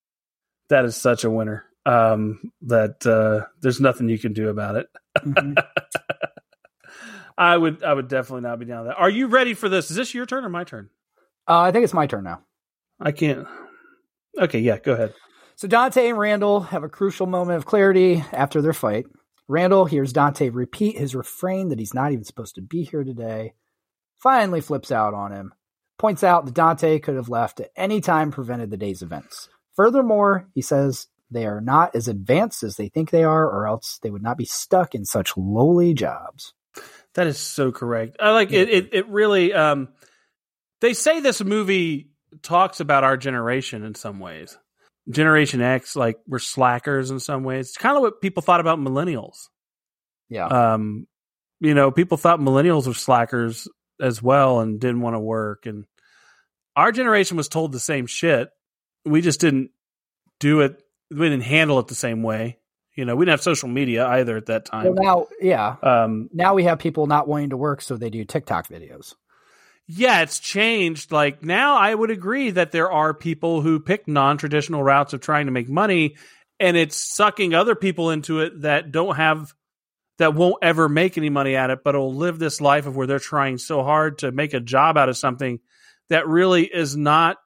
[0.68, 1.64] That is such a winner.
[1.84, 4.86] Um, that uh, there's nothing you can do about it.
[5.18, 5.62] Mhm.
[7.38, 8.98] I would, I would definitely not be down with that.
[9.00, 9.90] Are you ready for this?
[9.90, 10.90] Is this your turn or my turn?
[11.48, 12.42] Uh, I think it's my turn now.
[13.00, 13.46] I can't.
[14.38, 15.14] Okay, yeah, go ahead.
[15.56, 19.06] So Dante and Randall have a crucial moment of clarity after their fight.
[19.48, 23.54] Randall hears Dante repeat his refrain that he's not even supposed to be here today.
[24.18, 25.52] Finally flips out on him.
[25.98, 29.48] Points out that Dante could have left at any time prevented the day's events.
[29.76, 33.98] Furthermore, he says they are not as advanced as they think they are, or else
[34.02, 36.54] they would not be stuck in such lowly jobs.
[37.14, 38.16] That is so correct.
[38.20, 38.68] I like it.
[38.68, 39.52] It, it really.
[39.52, 39.88] Um,
[40.80, 42.10] they say this movie
[42.42, 44.56] talks about our generation in some ways.
[45.10, 47.68] Generation X, like we're slackers in some ways.
[47.68, 49.48] It's kind of what people thought about millennials.
[50.28, 50.46] Yeah.
[50.46, 51.06] Um,
[51.60, 53.68] you know, people thought millennials were slackers
[54.00, 55.66] as well and didn't want to work.
[55.66, 55.86] And
[56.76, 58.50] our generation was told the same shit.
[59.04, 59.70] We just didn't
[60.40, 60.82] do it.
[61.10, 62.58] We didn't handle it the same way.
[62.94, 64.94] You know, we didn't have social media either at that well, time.
[64.94, 65.76] now, yeah.
[65.82, 69.14] Um, Now we have people not wanting to work, so they do TikTok videos.
[69.88, 71.12] Yeah, it's changed.
[71.12, 75.20] Like now, I would agree that there are people who pick non traditional routes of
[75.20, 76.16] trying to make money,
[76.60, 79.52] and it's sucking other people into it that don't have,
[80.18, 83.06] that won't ever make any money at it, but will live this life of where
[83.06, 85.58] they're trying so hard to make a job out of something
[86.08, 87.38] that really is not,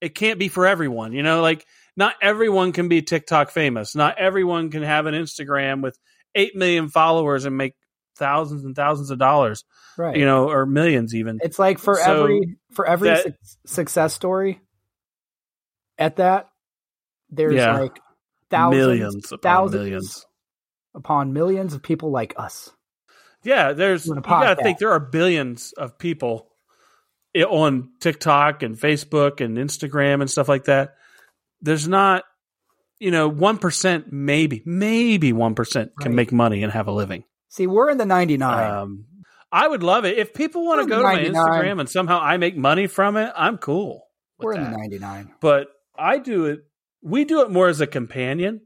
[0.00, 1.12] it can't be for everyone.
[1.12, 1.66] You know, like
[1.96, 3.94] not everyone can be TikTok famous.
[3.94, 5.98] Not everyone can have an Instagram with
[6.34, 7.74] 8 million followers and make
[8.22, 9.64] thousands and thousands of dollars
[9.98, 10.16] Right.
[10.16, 11.38] you know, or millions even.
[11.42, 13.34] It's like for So every for every that- suc
[13.66, 14.60] success story
[15.98, 16.48] at that
[17.30, 17.78] there's Yeah.
[17.78, 17.98] like
[18.50, 20.26] thousands millions upon thousands millions.
[20.94, 22.70] upon millions of people like us.
[23.42, 26.48] Yeah, there's you got to think there are billions of people
[27.48, 30.94] on TikTok and Facebook and Instagram and stuff like that.
[31.60, 32.24] There's not,
[33.00, 36.16] you know, one percent, maybe, maybe one percent can Right.
[36.16, 37.24] make money and have a living.
[37.52, 38.70] See, we're in the 99.
[38.70, 39.04] Um,
[39.52, 41.34] I would love it if people want to go to my 99.
[41.34, 43.30] Instagram and somehow I make money from it.
[43.36, 44.06] I'm cool.
[44.38, 44.70] we're in that.
[44.70, 45.34] the 99.
[45.38, 46.64] but I do it.
[47.02, 48.62] We do it more as a companion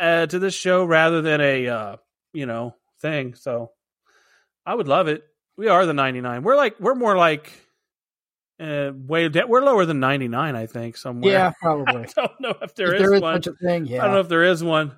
[0.00, 1.96] uh, to this show rather than a uh,
[2.32, 3.34] you know thing.
[3.34, 3.70] So
[4.64, 5.22] I would love it.
[5.56, 6.42] We are the ninety nine.
[6.42, 7.52] We're like we're more like
[8.58, 10.56] uh, way da- we're lower than ninety nine.
[10.56, 11.32] I think somewhere.
[11.32, 13.42] Yeah, probably I don't know if there if is there is one.
[13.42, 14.02] thing, yeah.
[14.02, 14.90] I don't know if there is one.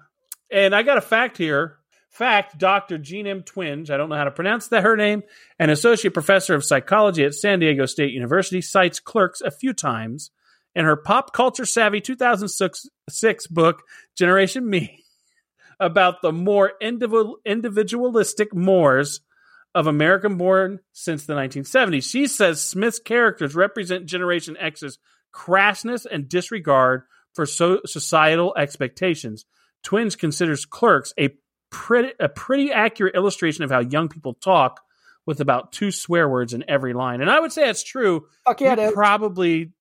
[0.51, 1.78] And I got a fact here.
[2.11, 2.99] Fact, Dr.
[2.99, 3.43] Jean M.
[3.43, 5.23] Twenge, I don't know how to pronounce that her name,
[5.59, 10.31] an associate professor of psychology at San Diego State University, cites clerks a few times
[10.75, 13.83] in her pop culture savvy 2006 six book,
[14.17, 15.05] Generation Me,
[15.81, 19.21] about the more individual, individualistic mores
[19.75, 22.11] of American born since the 1970s.
[22.11, 24.99] She says Smith's characters represent Generation X's
[25.35, 27.03] crassness and disregard
[27.35, 29.45] for so- societal expectations.
[29.85, 31.31] Twenge considers Clerks a
[31.71, 34.81] pretty a pretty accurate illustration of how young people talk,
[35.29, 37.21] with about two swear words in every line.
[37.21, 38.27] And I would say that's true.
[38.47, 38.95] Fuck yeah, we dude.
[38.95, 39.73] probably,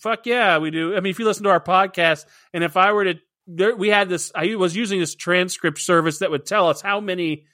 [0.00, 0.94] fuck yeah, we do.
[0.94, 3.14] I mean, if you listen to our podcast, and if I were to,
[3.46, 4.32] there, we had this.
[4.34, 7.46] I was using this transcript service that would tell us how many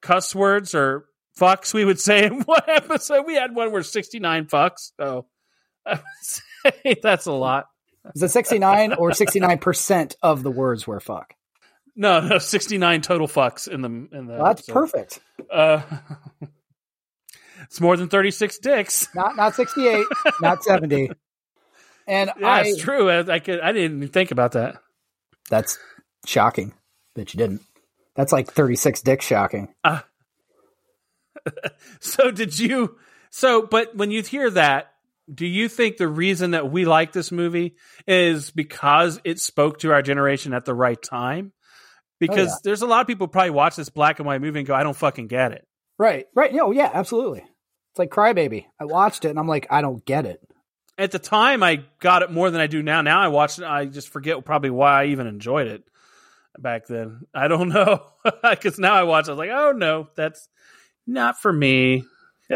[0.00, 1.04] cuss words or
[1.38, 3.24] fucks we would say in one episode.
[3.24, 4.90] We had one where sixty nine fucks.
[4.98, 5.26] So
[5.86, 6.02] I would
[6.82, 7.66] say that's a lot.
[8.16, 11.34] Is it 69 or 69% of the words were fuck?
[11.94, 14.34] No, no, sixty nine total fucks in the in the.
[14.34, 15.20] Well, that's so, perfect.
[15.50, 15.82] Uh,
[17.62, 19.08] it's more than thirty six dicks.
[19.14, 20.06] Not not 68,
[20.40, 21.10] not 70.
[22.06, 23.10] And Yeah, I it's true.
[23.10, 23.60] I, I could.
[23.60, 24.76] I didn't even think about that.
[25.50, 25.78] that's
[26.26, 26.72] shocking
[27.14, 27.60] that you didn't.
[28.14, 29.74] That's like 36 dicks shocking.
[32.00, 32.96] So did you?
[33.30, 34.92] So, but when you hear that,
[35.32, 37.76] do you think the reason that we like this movie
[38.06, 41.52] is because it spoke to our generation at the right time?
[42.22, 42.56] Oh, because yeah.
[42.64, 44.74] there's a lot of people who probably watch this black and white movie and go,
[44.74, 45.66] "I don't fucking get it."
[45.98, 46.26] Right.
[46.34, 46.52] Right.
[46.52, 47.40] No, yeah, absolutely.
[47.40, 48.64] It's like Crybaby.
[48.80, 50.40] I watched it and I'm like, I don't get it.
[50.98, 53.02] At the time, I got it more than I do now.
[53.02, 55.84] Now I watch it, I just forget probably why I even enjoyed it
[56.58, 57.22] back then.
[57.34, 58.02] I don't know
[58.42, 59.26] because now I watch.
[59.26, 60.48] it, I was like, "Oh no, that's
[61.06, 62.04] not for me."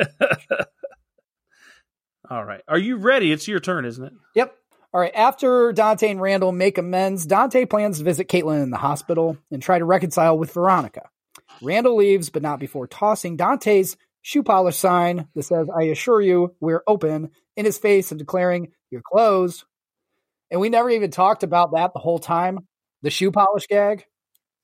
[2.31, 3.31] All right, are you ready?
[3.33, 4.13] It's your turn, isn't it?
[4.35, 4.57] Yep.
[4.97, 5.15] All right.
[5.15, 9.63] After Dante and Randall make amends, Dante plans to visit Caitlin in the hospital and
[9.63, 11.11] try to reconcile with Veronica.
[11.61, 16.55] Randall leaves, but not before tossing Dante's shoe polish sign that says, I assure you,
[16.61, 19.65] we're open in his face and declaring, You're closed.
[20.51, 22.61] And we never even talked about that the whole time.
[23.03, 24.07] The shoe polish gag.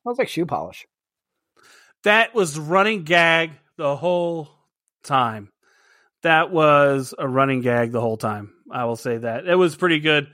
[0.00, 0.86] Smells like shoe polish.
[2.04, 4.48] That was running gag the whole
[5.02, 5.52] time.
[6.22, 8.54] That was a running gag the whole time.
[8.72, 9.46] I will say that.
[9.46, 10.28] It was pretty good.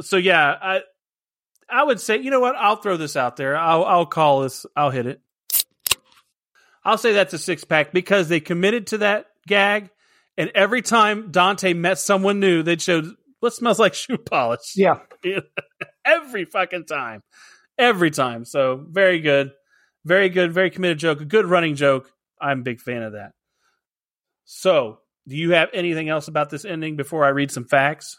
[0.00, 0.80] So yeah, I
[1.68, 2.56] I would say, you know what?
[2.56, 3.56] I'll throw this out there.
[3.56, 4.66] I'll I'll call this.
[4.74, 5.20] I'll hit it.
[6.84, 9.90] I'll say that's a six pack because they committed to that gag,
[10.36, 14.72] and every time Dante met someone new, they showed what smells like shoe polish.
[14.76, 15.00] Yeah.
[16.04, 17.22] every fucking time,
[17.78, 18.44] every time.
[18.44, 19.52] So very good,
[20.04, 21.20] very good, very committed joke.
[21.20, 22.10] A good running joke.
[22.40, 23.32] I'm a big fan of that.
[24.44, 28.18] So, do you have anything else about this ending before I read some facts?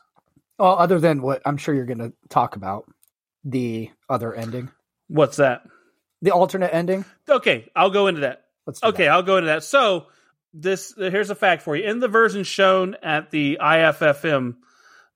[0.60, 2.86] Well, other than what I'm sure you're going to talk about,
[3.44, 4.70] the other ending,
[5.08, 5.62] What's that?
[6.22, 7.06] the alternate ending.
[7.30, 8.44] Okay, I'll go into that.
[8.84, 9.12] Okay, that.
[9.12, 9.64] I'll go into that.
[9.64, 10.08] So
[10.54, 11.84] this here's a fact for you.
[11.84, 14.56] In the version shown at the IFFM,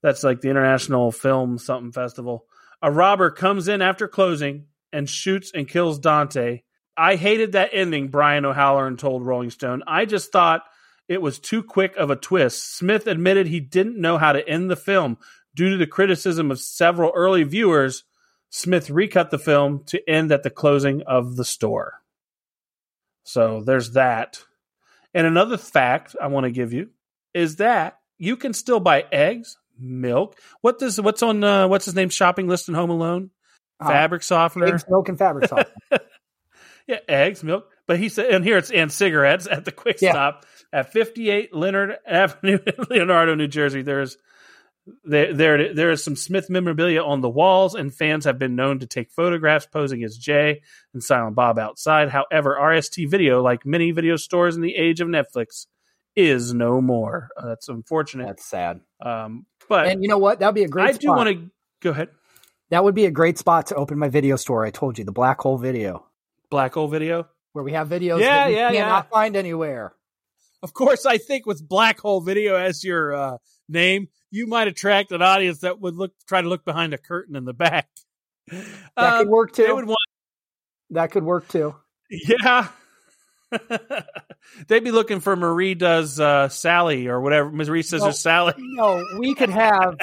[0.01, 2.45] that's like the International Film Something Festival,
[2.81, 6.61] a robber comes in after closing and shoots and kills Dante.
[6.95, 9.83] I hated that ending, Brian O'Halloran told Rolling Stone.
[9.87, 10.61] I just thought
[11.07, 12.75] it was too quick of a twist.
[12.77, 15.17] Smith admitted he didn't know how to end the film
[15.55, 18.03] due to the criticism of several early viewers.
[18.49, 22.01] Smith recut the film to end at the closing of the store.
[23.23, 24.39] So there's that.
[25.13, 26.89] And another fact I want to give you
[27.33, 30.37] is that you can still buy eggs, milk.
[30.61, 33.31] What does what's on uh, what's his name shopping list in Home Alone?
[33.79, 34.67] Uh, Fabric softener.
[34.67, 35.99] Eggs, milk, and fabric softener.
[36.87, 37.67] Yeah, eggs, milk.
[37.87, 40.11] But he said, and here it's and cigarettes at the quick Yeah.
[40.11, 43.81] stop at 58 Leonard Avenue, in Leonardo, New Jersey.
[43.81, 44.17] There's
[45.03, 48.79] there there there is some Smith memorabilia on the walls, and fans have been known
[48.79, 50.61] to take photographs posing as Jay
[50.93, 52.09] and Silent Bob outside.
[52.09, 55.67] However, RST Video, like many video stores in the age of Netflix,
[56.15, 57.29] is no more.
[57.37, 58.25] Uh, that's unfortunate.
[58.27, 58.81] That's sad.
[58.99, 60.39] Um, but And you know what?
[60.39, 60.87] That'd be a great.
[60.87, 61.01] I spot.
[61.01, 61.51] do want to
[61.81, 62.09] go ahead.
[62.71, 64.65] That would be a great spot to open my video store.
[64.65, 66.07] I told you the Black Hole Video,
[66.49, 67.27] Black hole video.
[67.53, 69.09] where we have videos Yeah, that you yeah, cannot yeah.
[69.11, 69.93] find anywhere.
[70.63, 73.37] Of course, I think with Black Hole Video as your uh,
[73.67, 77.35] name, you might attract an audience that would look try to look behind a curtain
[77.35, 77.89] in the back.
[78.49, 79.75] That Um, could work They too.
[79.75, 79.97] would want,
[80.91, 81.75] that could work too.
[82.09, 82.67] yeah.
[84.67, 87.51] They'd be looking for Marie does uh, Sally or whatever.
[87.51, 88.11] Marie says No.
[88.11, 89.95] Sally No, we could have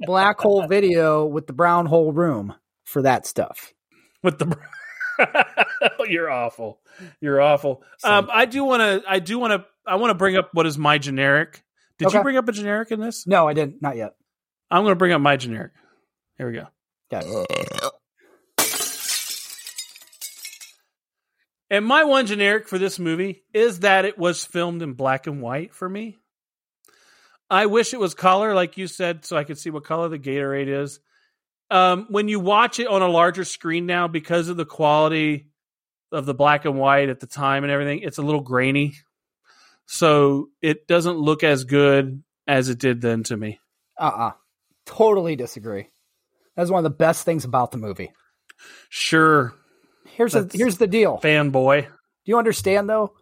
[0.00, 3.72] Black Hole Video with the Brown Hole Room for that stuff.
[4.22, 4.56] with the.
[6.08, 6.80] You're awful.
[7.20, 7.82] You're awful.
[8.04, 9.02] Um, I do want to.
[9.08, 9.66] I do want to.
[9.86, 11.62] I want to bring up what is my generic.
[11.98, 13.26] Did you bring up a generic in this?
[13.26, 13.80] No, I didn't.
[13.80, 14.16] Not yet.
[14.70, 15.72] I'm going to bring up my generic.
[16.36, 16.66] Here we go.
[17.12, 17.46] Okay.
[21.70, 25.40] And my one generic for this movie is that it was filmed in black and
[25.40, 26.18] white for me.
[27.50, 30.18] I wish it was color, like you said, so I could see what color the
[30.18, 31.00] Gatorade is.
[31.70, 35.48] Um, when you watch it on a larger screen now, because of the quality
[36.12, 38.94] of the black and white at the time and everything, it's a little grainy.
[39.86, 43.60] So it doesn't look as good as it did then to me.
[43.98, 44.30] Uh uh
[44.84, 45.88] Totally disagree.
[46.54, 48.12] That's one of the best things about the movie.
[48.88, 49.52] Sure,
[50.04, 51.18] Here's the That's- here's the deal.
[51.22, 51.82] Fanboy.
[51.82, 51.88] Do
[52.24, 53.14] you understand though?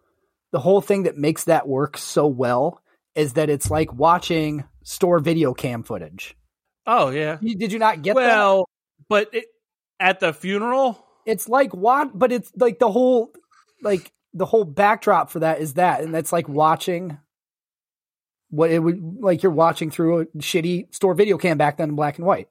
[0.52, 2.80] The whole thing that makes that work so well
[3.14, 6.36] is that it's like watching store video cam footage.
[6.86, 7.38] Oh yeah.
[7.42, 8.22] Did you not get that?
[8.22, 8.68] Well,
[9.08, 9.46] but it,
[10.00, 12.18] at the funeral, It's like what?
[12.18, 13.30] But it's like the whole
[13.82, 17.18] like the whole backdrop for that is that, and that's like watching
[18.50, 21.94] what it would like you're watching through a shitty store video cam back then in
[21.96, 22.48] black and white.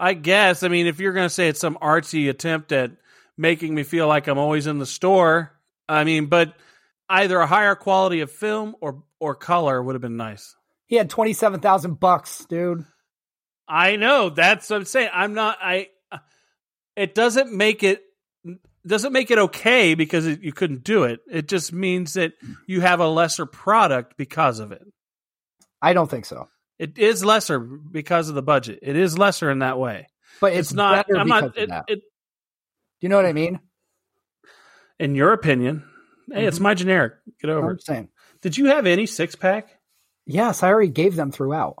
[0.00, 0.62] I guess.
[0.62, 2.92] I mean, if you're going to say it's some artsy attempt at
[3.36, 5.52] making me feel like I'm always in the store,
[5.88, 6.54] I mean, but
[7.08, 10.54] either a higher quality of film or or color would have been nice.
[10.86, 12.84] He had twenty seven thousand bucks, dude.
[13.68, 14.30] I know.
[14.30, 15.10] That's what I'm saying.
[15.12, 15.58] I'm not.
[15.60, 15.88] I.
[16.96, 18.02] It doesn't make it
[18.86, 21.20] doesn't make it okay because it, you couldn't do it.
[21.30, 22.32] It just means that
[22.66, 24.82] you have a lesser product because of it.
[25.80, 26.48] I don't think so.
[26.78, 28.80] It is lesser because of the budget.
[28.82, 30.08] It is lesser in that way.
[30.40, 31.06] But it's, It's not.
[31.14, 31.56] I'm not.
[31.56, 32.02] It, it, Do
[33.00, 33.60] you know what I mean?
[34.98, 35.84] in your opinion,
[36.32, 36.62] hey, it's Mhm.
[36.62, 37.12] my generic.
[37.40, 37.84] Get over it.
[37.84, 38.08] saying.
[38.42, 39.68] Did you have any six pack?
[40.26, 41.76] Yes, I already gave them throughout.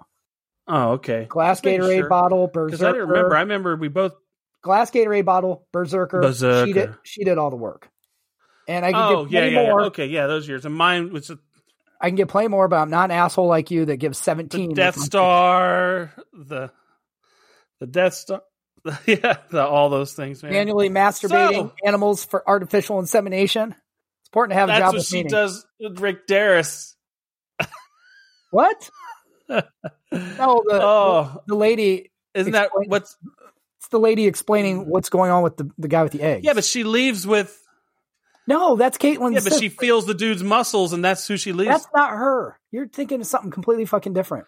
[0.68, 1.24] Oh, okay.
[1.28, 2.08] Glass making Gatorade sure.
[2.08, 2.86] bottle, Because Berserker.
[2.88, 3.36] I didn't remember.
[3.36, 4.12] I remember we both.
[4.62, 6.20] glass Gatorade bottle, Berserker.
[6.20, 6.66] Berserker.
[6.66, 6.94] She did.
[7.04, 7.88] She did all the work,
[8.68, 9.68] and I can Oh, get yeah, yeah, yeah.
[9.70, 9.82] more.
[9.86, 10.64] Okay, yeah, those years.
[10.66, 11.38] And mine was the
[12.00, 14.68] I can get plenty more, but I'm not an asshole like you that gives seventeen.
[14.68, 16.70] with Death Star, the
[17.80, 18.42] the Death Star.
[19.06, 20.52] Yeah, the, all those things, man.
[20.52, 23.70] manually masturbating So- animals for artificial insemination.
[23.72, 24.80] It's important to have a job.
[24.80, 25.30] That's what she meaning.
[25.30, 26.94] does with Rick Derris.
[28.50, 28.90] What?
[30.10, 32.10] No, the oh, the lady.
[32.34, 33.16] isn't that what's?
[33.78, 36.44] It's the lady explaining what's going on with the, the guy with the eggs.
[36.44, 37.62] Yeah, but she leaves with.
[38.46, 39.44] no, that's Caitlin's.
[39.44, 41.70] Yeah, but she feels the dude's muscles, and that's who she leaves.
[41.70, 42.58] That's not her.
[42.70, 44.46] You're thinking of something completely fucking different.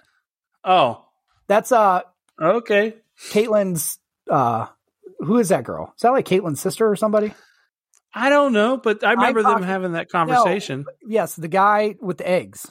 [0.65, 1.05] oh,
[1.47, 2.03] That's uh
[2.41, 2.97] okay.
[3.31, 3.99] Caitlin's.
[4.29, 4.67] Uh,
[5.19, 5.93] who is that girl?
[5.97, 7.35] Is that like Caitlin's sister or somebody?
[8.15, 10.85] I don't know, but I remember them having that conversation.
[11.07, 12.71] Yes, the guy with the eggs,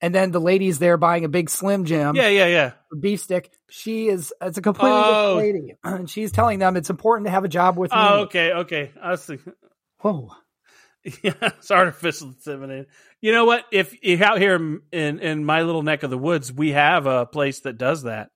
[0.00, 2.14] and then the lady's there buying a big Slim Jim.
[2.16, 2.72] yeah, yeah, yeah.
[2.98, 3.52] beef stick.
[3.70, 5.38] She is it's a completely Oh.
[5.40, 7.96] different lady, and she's telling them it's important to have a job with me.
[7.98, 8.92] Oh, okay, okay.
[9.02, 9.52] I was thinking.
[10.00, 10.30] Whoa,
[11.22, 12.86] Yeah, it's artificial inseminated.
[13.20, 13.64] You know what?
[13.72, 14.54] If if out here
[14.92, 18.30] in in my little neck of the woods, we have a place that does that.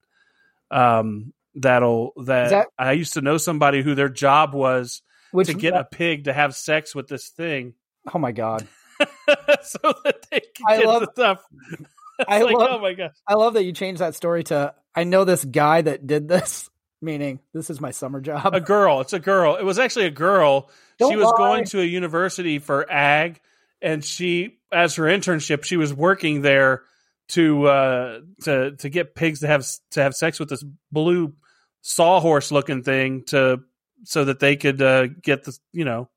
[0.71, 5.03] Um, that'll that, that- I used to know somebody who their job was
[5.33, 7.75] which to get a pig to have sex with this thing,
[8.13, 8.67] oh my god,
[9.63, 11.45] so that they can I get love- the stuff.
[12.29, 15.05] I like, love- oh my gosh, I love that you changed that story to I
[15.05, 16.71] know this guy that did this,
[17.03, 18.55] meaning this is my summer job.
[18.55, 19.01] a girl.
[19.01, 19.57] It's a girl.
[19.57, 20.69] It was actually a girl.
[20.99, 21.37] she Don't was lie.
[21.39, 23.41] going to a university for ag,
[23.81, 26.83] and she, as her internship, she was working there
[27.29, 31.33] to uh, to to get pigs to have to have sex with this blue
[31.81, 33.61] sawhorse looking thing to
[34.05, 36.09] so that they could uh, get the you know.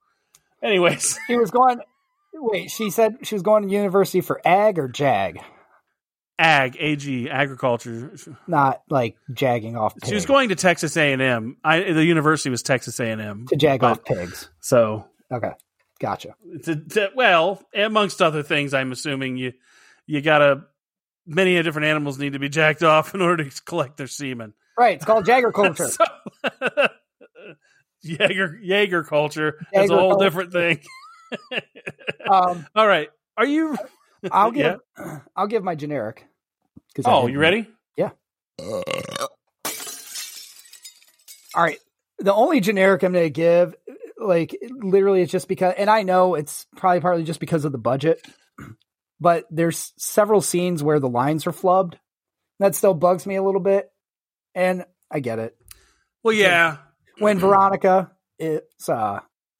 [0.61, 1.79] Anyways, She was going.
[2.37, 5.39] Wait, she said she was going to university for ag or jag,
[6.37, 8.13] ag ag agriculture.
[8.47, 9.95] not like jagging off.
[9.95, 11.57] Pigs, She was going to Texas A and M.
[11.63, 13.45] the university was Texas A and M.
[13.49, 14.49] to jag but- off pigs.
[14.59, 15.51] So Okay,
[15.99, 16.35] gotcha.
[16.65, 19.53] to, to, well, amongst other things, I'm assuming you
[20.05, 20.65] you gotta
[21.25, 24.53] many different animals need to be jacked off in order to collect their semen.
[24.77, 25.87] Right, it's called Jagger culture.
[25.87, 26.03] So,
[28.03, 29.65] Jaeger Jaeger culture.
[29.73, 30.25] That's a whole culture.
[30.25, 30.79] different thing.
[32.29, 33.77] Um, All right, are you?
[34.31, 34.79] I'll give
[35.35, 36.25] I'll give my generic.
[37.05, 37.67] Oh, you ready?
[41.55, 41.79] All right.
[42.19, 43.75] The only generic I'm going to give,
[44.17, 47.77] like, literally, it's just because, and I know it's probably partly just because of the
[47.77, 48.21] budget,
[49.19, 51.95] but there's several scenes where the lines are flubbed.
[52.59, 53.89] That still bugs me a little bit.
[54.53, 55.57] And I get it.
[56.23, 56.77] Well, yeah.
[57.19, 59.19] When Veronica, it's, uh,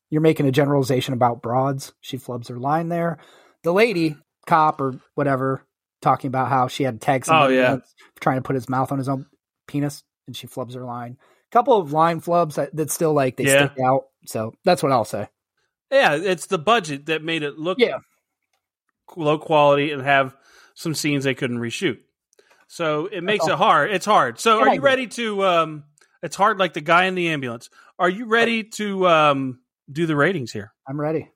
[0.10, 1.94] you're making a generalization about broads.
[2.02, 3.18] She flubs her line there.
[3.64, 5.64] The lady, cop or whatever,
[6.02, 7.78] talking about how she had to tag somebody Oh, yeah.
[8.20, 9.26] trying to put his mouth on his own
[9.68, 11.18] penis, and she flubs her line.
[11.20, 13.66] A couple of line flubs that, that still like they Yeah.
[13.70, 14.06] stick out.
[14.28, 15.28] So that's what I'll say.
[15.92, 17.98] Yeah, it's the budget that made it look Yeah.
[19.16, 20.36] low quality and have
[20.74, 22.00] some scenes they couldn't reshoot.
[22.68, 23.92] So it makes it hard.
[23.92, 24.40] It's hard.
[24.40, 25.84] So Yeah, are you ready to um
[26.24, 27.70] it's hard like the guy in the ambulance.
[28.00, 29.60] Are you ready to um
[29.92, 30.74] do the ratings here?
[30.88, 31.32] I'm ready.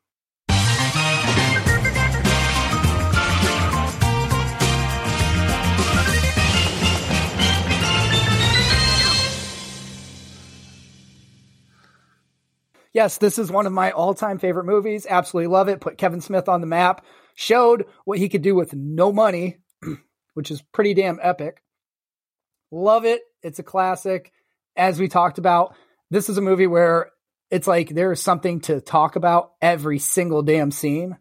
[12.92, 15.06] Yes, this is one of my all time favorite movies.
[15.08, 15.80] Absolutely love it.
[15.80, 17.06] Put Kevin Smith on the map.
[17.36, 19.60] Showed what he could do with no money,
[20.34, 21.62] which is pretty damn epic.
[22.72, 23.22] Love it.
[23.44, 24.32] It's a classic.
[24.76, 25.76] As we talked about,
[26.10, 27.12] this is a movie where
[27.52, 31.18] it's like there's something to talk about every single damn scene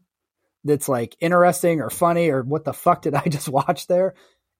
[0.64, 4.14] that's like interesting or funny or what the fuck did I just watch there?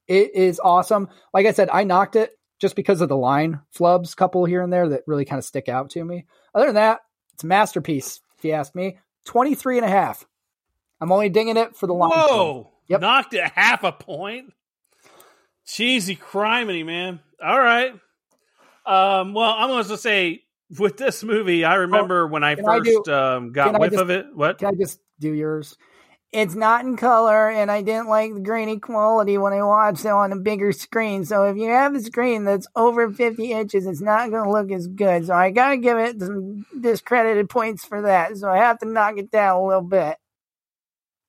[0.07, 1.09] It is awesome.
[1.35, 4.73] Like I said, I knocked it just because of the line flubs couple here and
[4.73, 6.27] there that really kind of stick out to me.
[6.55, 7.01] Other than that,
[7.35, 8.99] it's a masterpiece, if you ask me.
[9.27, 10.25] 23 and a half.
[11.01, 12.11] I'm only dinging it for the line.
[12.11, 12.73] Whoa.
[12.89, 13.01] Yep.
[13.03, 14.53] Knocked it half a point.
[15.67, 17.21] Cheesy criminy, man.
[17.45, 17.93] All right.
[18.87, 20.43] Um, well, I'm going to say
[20.79, 24.03] with this movie, I remember when I can I first do- um, got whiff just-
[24.03, 24.27] of it.
[24.35, 24.59] What?
[24.59, 25.77] Can I just do yours?
[26.31, 30.09] It's not in color, and I didn't like the grainy quality when I watched it
[30.11, 31.25] on a bigger screen.
[31.25, 34.71] So if you have a screen that's over 50 inches, it's not going to look
[34.71, 35.27] as good.
[35.27, 38.37] So I got to give it some discredited points for that.
[38.37, 40.19] So I have to knock it down a little bit.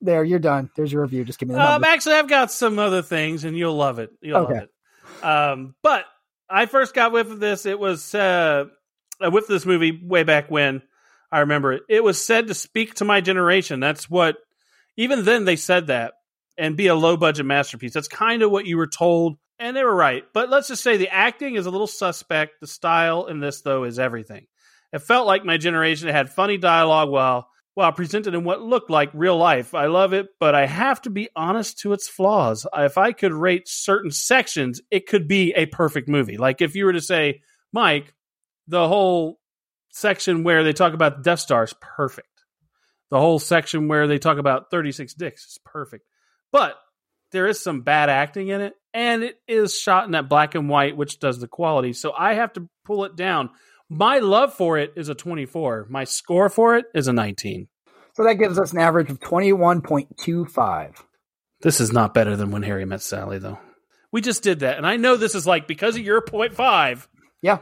[0.02, 0.70] There, you're done.
[0.76, 1.24] There's your review.
[1.24, 4.12] Just give me the Um, actually, I've got some other things, and you'll love it.
[4.22, 4.54] You'll Okay.
[4.54, 5.26] love it.
[5.26, 6.04] Um, but
[6.50, 7.66] I first got whiff of this.
[7.66, 8.66] It was uh,
[9.22, 10.82] Uh, I whiffed this movie way back when.
[11.32, 11.84] I remember it.
[11.88, 13.80] It was said to speak to my generation.
[13.80, 14.38] That's what.
[14.98, 16.14] Even then, they said that
[16.58, 17.94] and be a low budget masterpiece.
[17.94, 20.24] That's kind of what you were told, and they were right.
[20.34, 22.60] But let's just say the acting is a little suspect.
[22.60, 24.48] The style in this, though, is everything.
[24.92, 26.10] It felt like my generation.
[26.10, 29.74] It had funny dialogue while while presented in what looked like real life.
[29.74, 32.68] I love it, but I have to be honest to its flaws.
[32.76, 36.36] If I could rate certain sections, it could be a perfect movie.
[36.36, 37.42] Like if you were to say,
[37.72, 38.14] Mike,
[38.70, 39.40] the whole
[39.92, 42.28] section where they talk about the Death Star is perfect.
[43.10, 46.06] The whole section where they talk about 36 dicks is perfect.
[46.52, 46.76] But
[47.32, 50.70] there is some bad acting in it, and it is shot in that black and
[50.70, 51.94] white, which does the quality.
[51.94, 53.50] So I have to pull it down.
[53.90, 55.88] My love for it is a 24.
[55.90, 57.68] My score for it is a 19.
[58.14, 60.96] so that gives us an average of 21.25.
[61.62, 63.60] This is not better than when Harry met Sally, though.
[64.12, 67.08] We just did that, and I know this is like because of your point five
[67.42, 67.60] Yeah.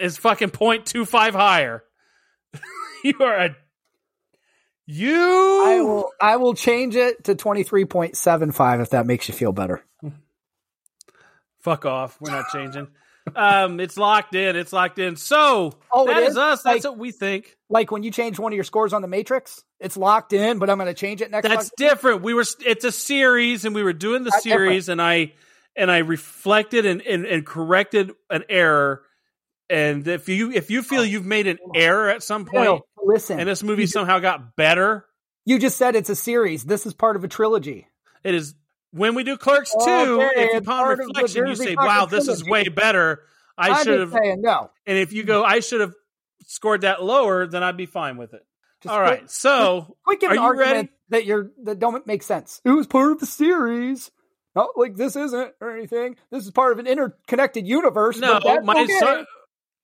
[0.00, 1.84] Is fucking point two five higher.
[3.04, 3.56] you are a
[4.86, 5.12] you.
[5.14, 9.84] I will I will change it to 23.75 if that makes you feel better.
[11.60, 12.16] Fuck off.
[12.20, 12.88] We're not changing.
[13.36, 14.56] um, it's locked in.
[14.56, 15.14] It's locked in.
[15.16, 16.36] So Oh, that is is?
[16.38, 16.62] us.
[16.62, 17.56] That's Like- what we think.
[17.68, 20.68] Like when you change one of your scores on the Matrix, it's locked in, but
[20.70, 22.22] I'm going to change it next That's different.
[22.22, 22.44] We were.
[22.66, 24.70] It's a series, and we were doing the That's different.
[24.70, 25.34] series, and I
[25.76, 29.02] and I reflected and, and and corrected an error.
[29.70, 31.04] And if you if you feel oh.
[31.04, 33.38] you've made an error at some point, No, listen.
[33.38, 35.06] and this movie somehow got better,
[35.44, 36.64] you just said it's a series.
[36.64, 37.86] This is part of a trilogy.
[38.24, 38.54] it is
[38.90, 40.20] when we do Clerks two.
[40.20, 43.22] If it's upon part of the reflection you say, "Wow, this is way better,"
[43.56, 44.12] I should have.
[44.12, 44.70] saying no.
[44.86, 45.94] And if you go, I should have
[46.46, 48.44] scored that lower, then I'd be fine with it.
[48.82, 50.88] Just All quit- right, so giving Are you ready?
[51.10, 52.60] that you're that don't make sense.
[52.64, 54.10] It was part of the series.
[54.56, 56.16] Not like this isn't or anything.
[56.32, 58.18] This is part of an interconnected universe.
[58.18, 58.98] no, my okay.
[58.98, 59.26] son,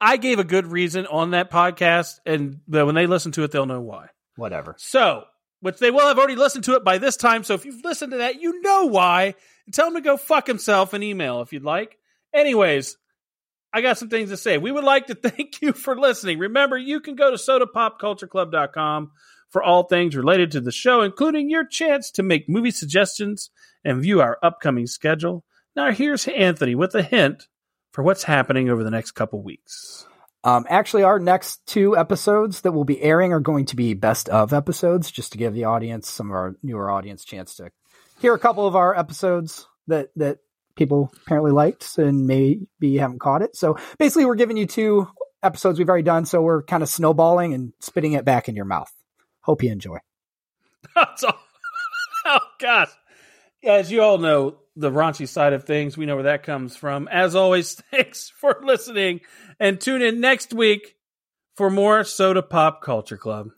[0.01, 3.53] I gave a good reason on that podcast, and the, when they listen to it,
[3.53, 4.09] they'll know why.
[4.37, 4.75] whatever.
[4.79, 5.25] So,
[5.61, 7.45] which they will have already listened to it by this time.
[7.45, 9.35] So if you've listened to that, you know why.
[9.73, 11.99] Tell him to go fuck himself an email if you'd like.
[12.35, 12.97] Anyways,
[13.73, 14.59] I got some things to say.
[14.59, 16.39] We would like to thank you for listening.
[16.39, 19.11] Remember, you can go to sodapopcultureclub.com
[19.51, 23.51] for all things related to the show, including your chance to make movie suggestions
[23.85, 25.45] and view our upcoming schedule.
[25.75, 27.49] Now, here's Anthony with a hint
[27.97, 30.07] for what's happening over the next couple weeks.
[30.45, 34.29] Um, actually, our next two episodes that will be airing are going to be best
[34.29, 37.71] of episodes, just to give the audience, some of our newer audience, chance to
[38.21, 40.41] hear a couple of our episodes that that
[40.75, 43.57] people apparently liked and maybe haven't caught it.
[43.57, 45.09] So basically, we're giving you two
[45.43, 48.67] episodes we've already done, so we're kind of snowballing and spitting it back in your
[48.67, 48.93] mouth.
[49.41, 50.01] Hope you enjoy.
[50.95, 51.39] That's all.
[52.27, 52.91] oh gosh.
[53.65, 57.09] As you all know, the raunchy side of things, we know where that comes from.
[57.09, 59.21] As always, thanks for listening
[59.59, 60.95] and tune in next week
[61.57, 63.49] for more Soda Pop Culture Club.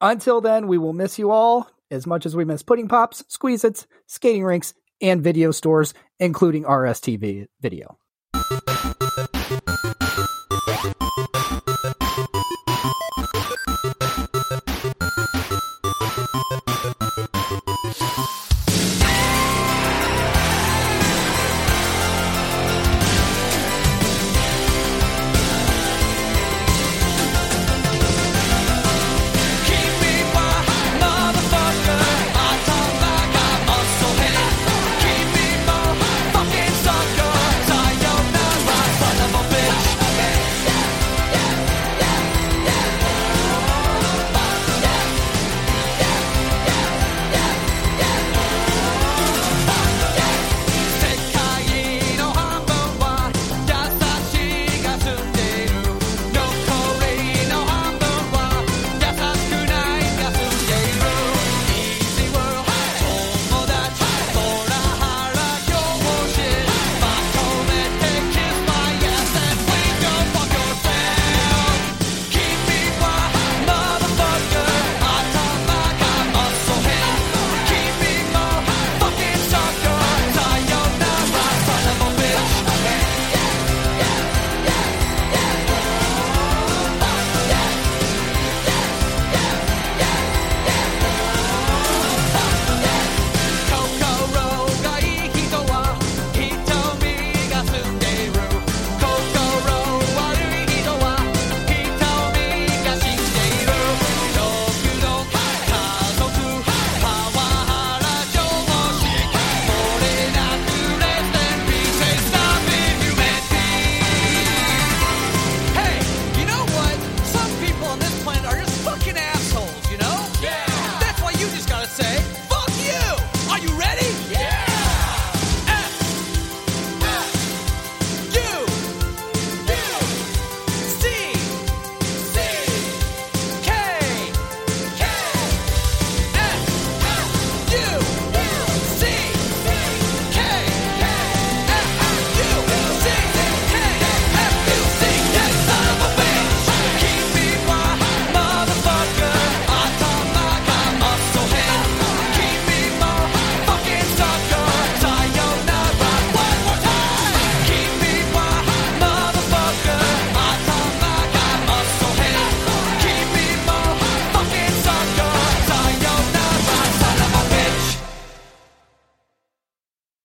[0.00, 3.64] Until then, we will miss you all as much as we miss pudding pops, squeeze
[3.64, 4.72] its, skating rinks,
[5.02, 7.99] and video stores, including RSTV video.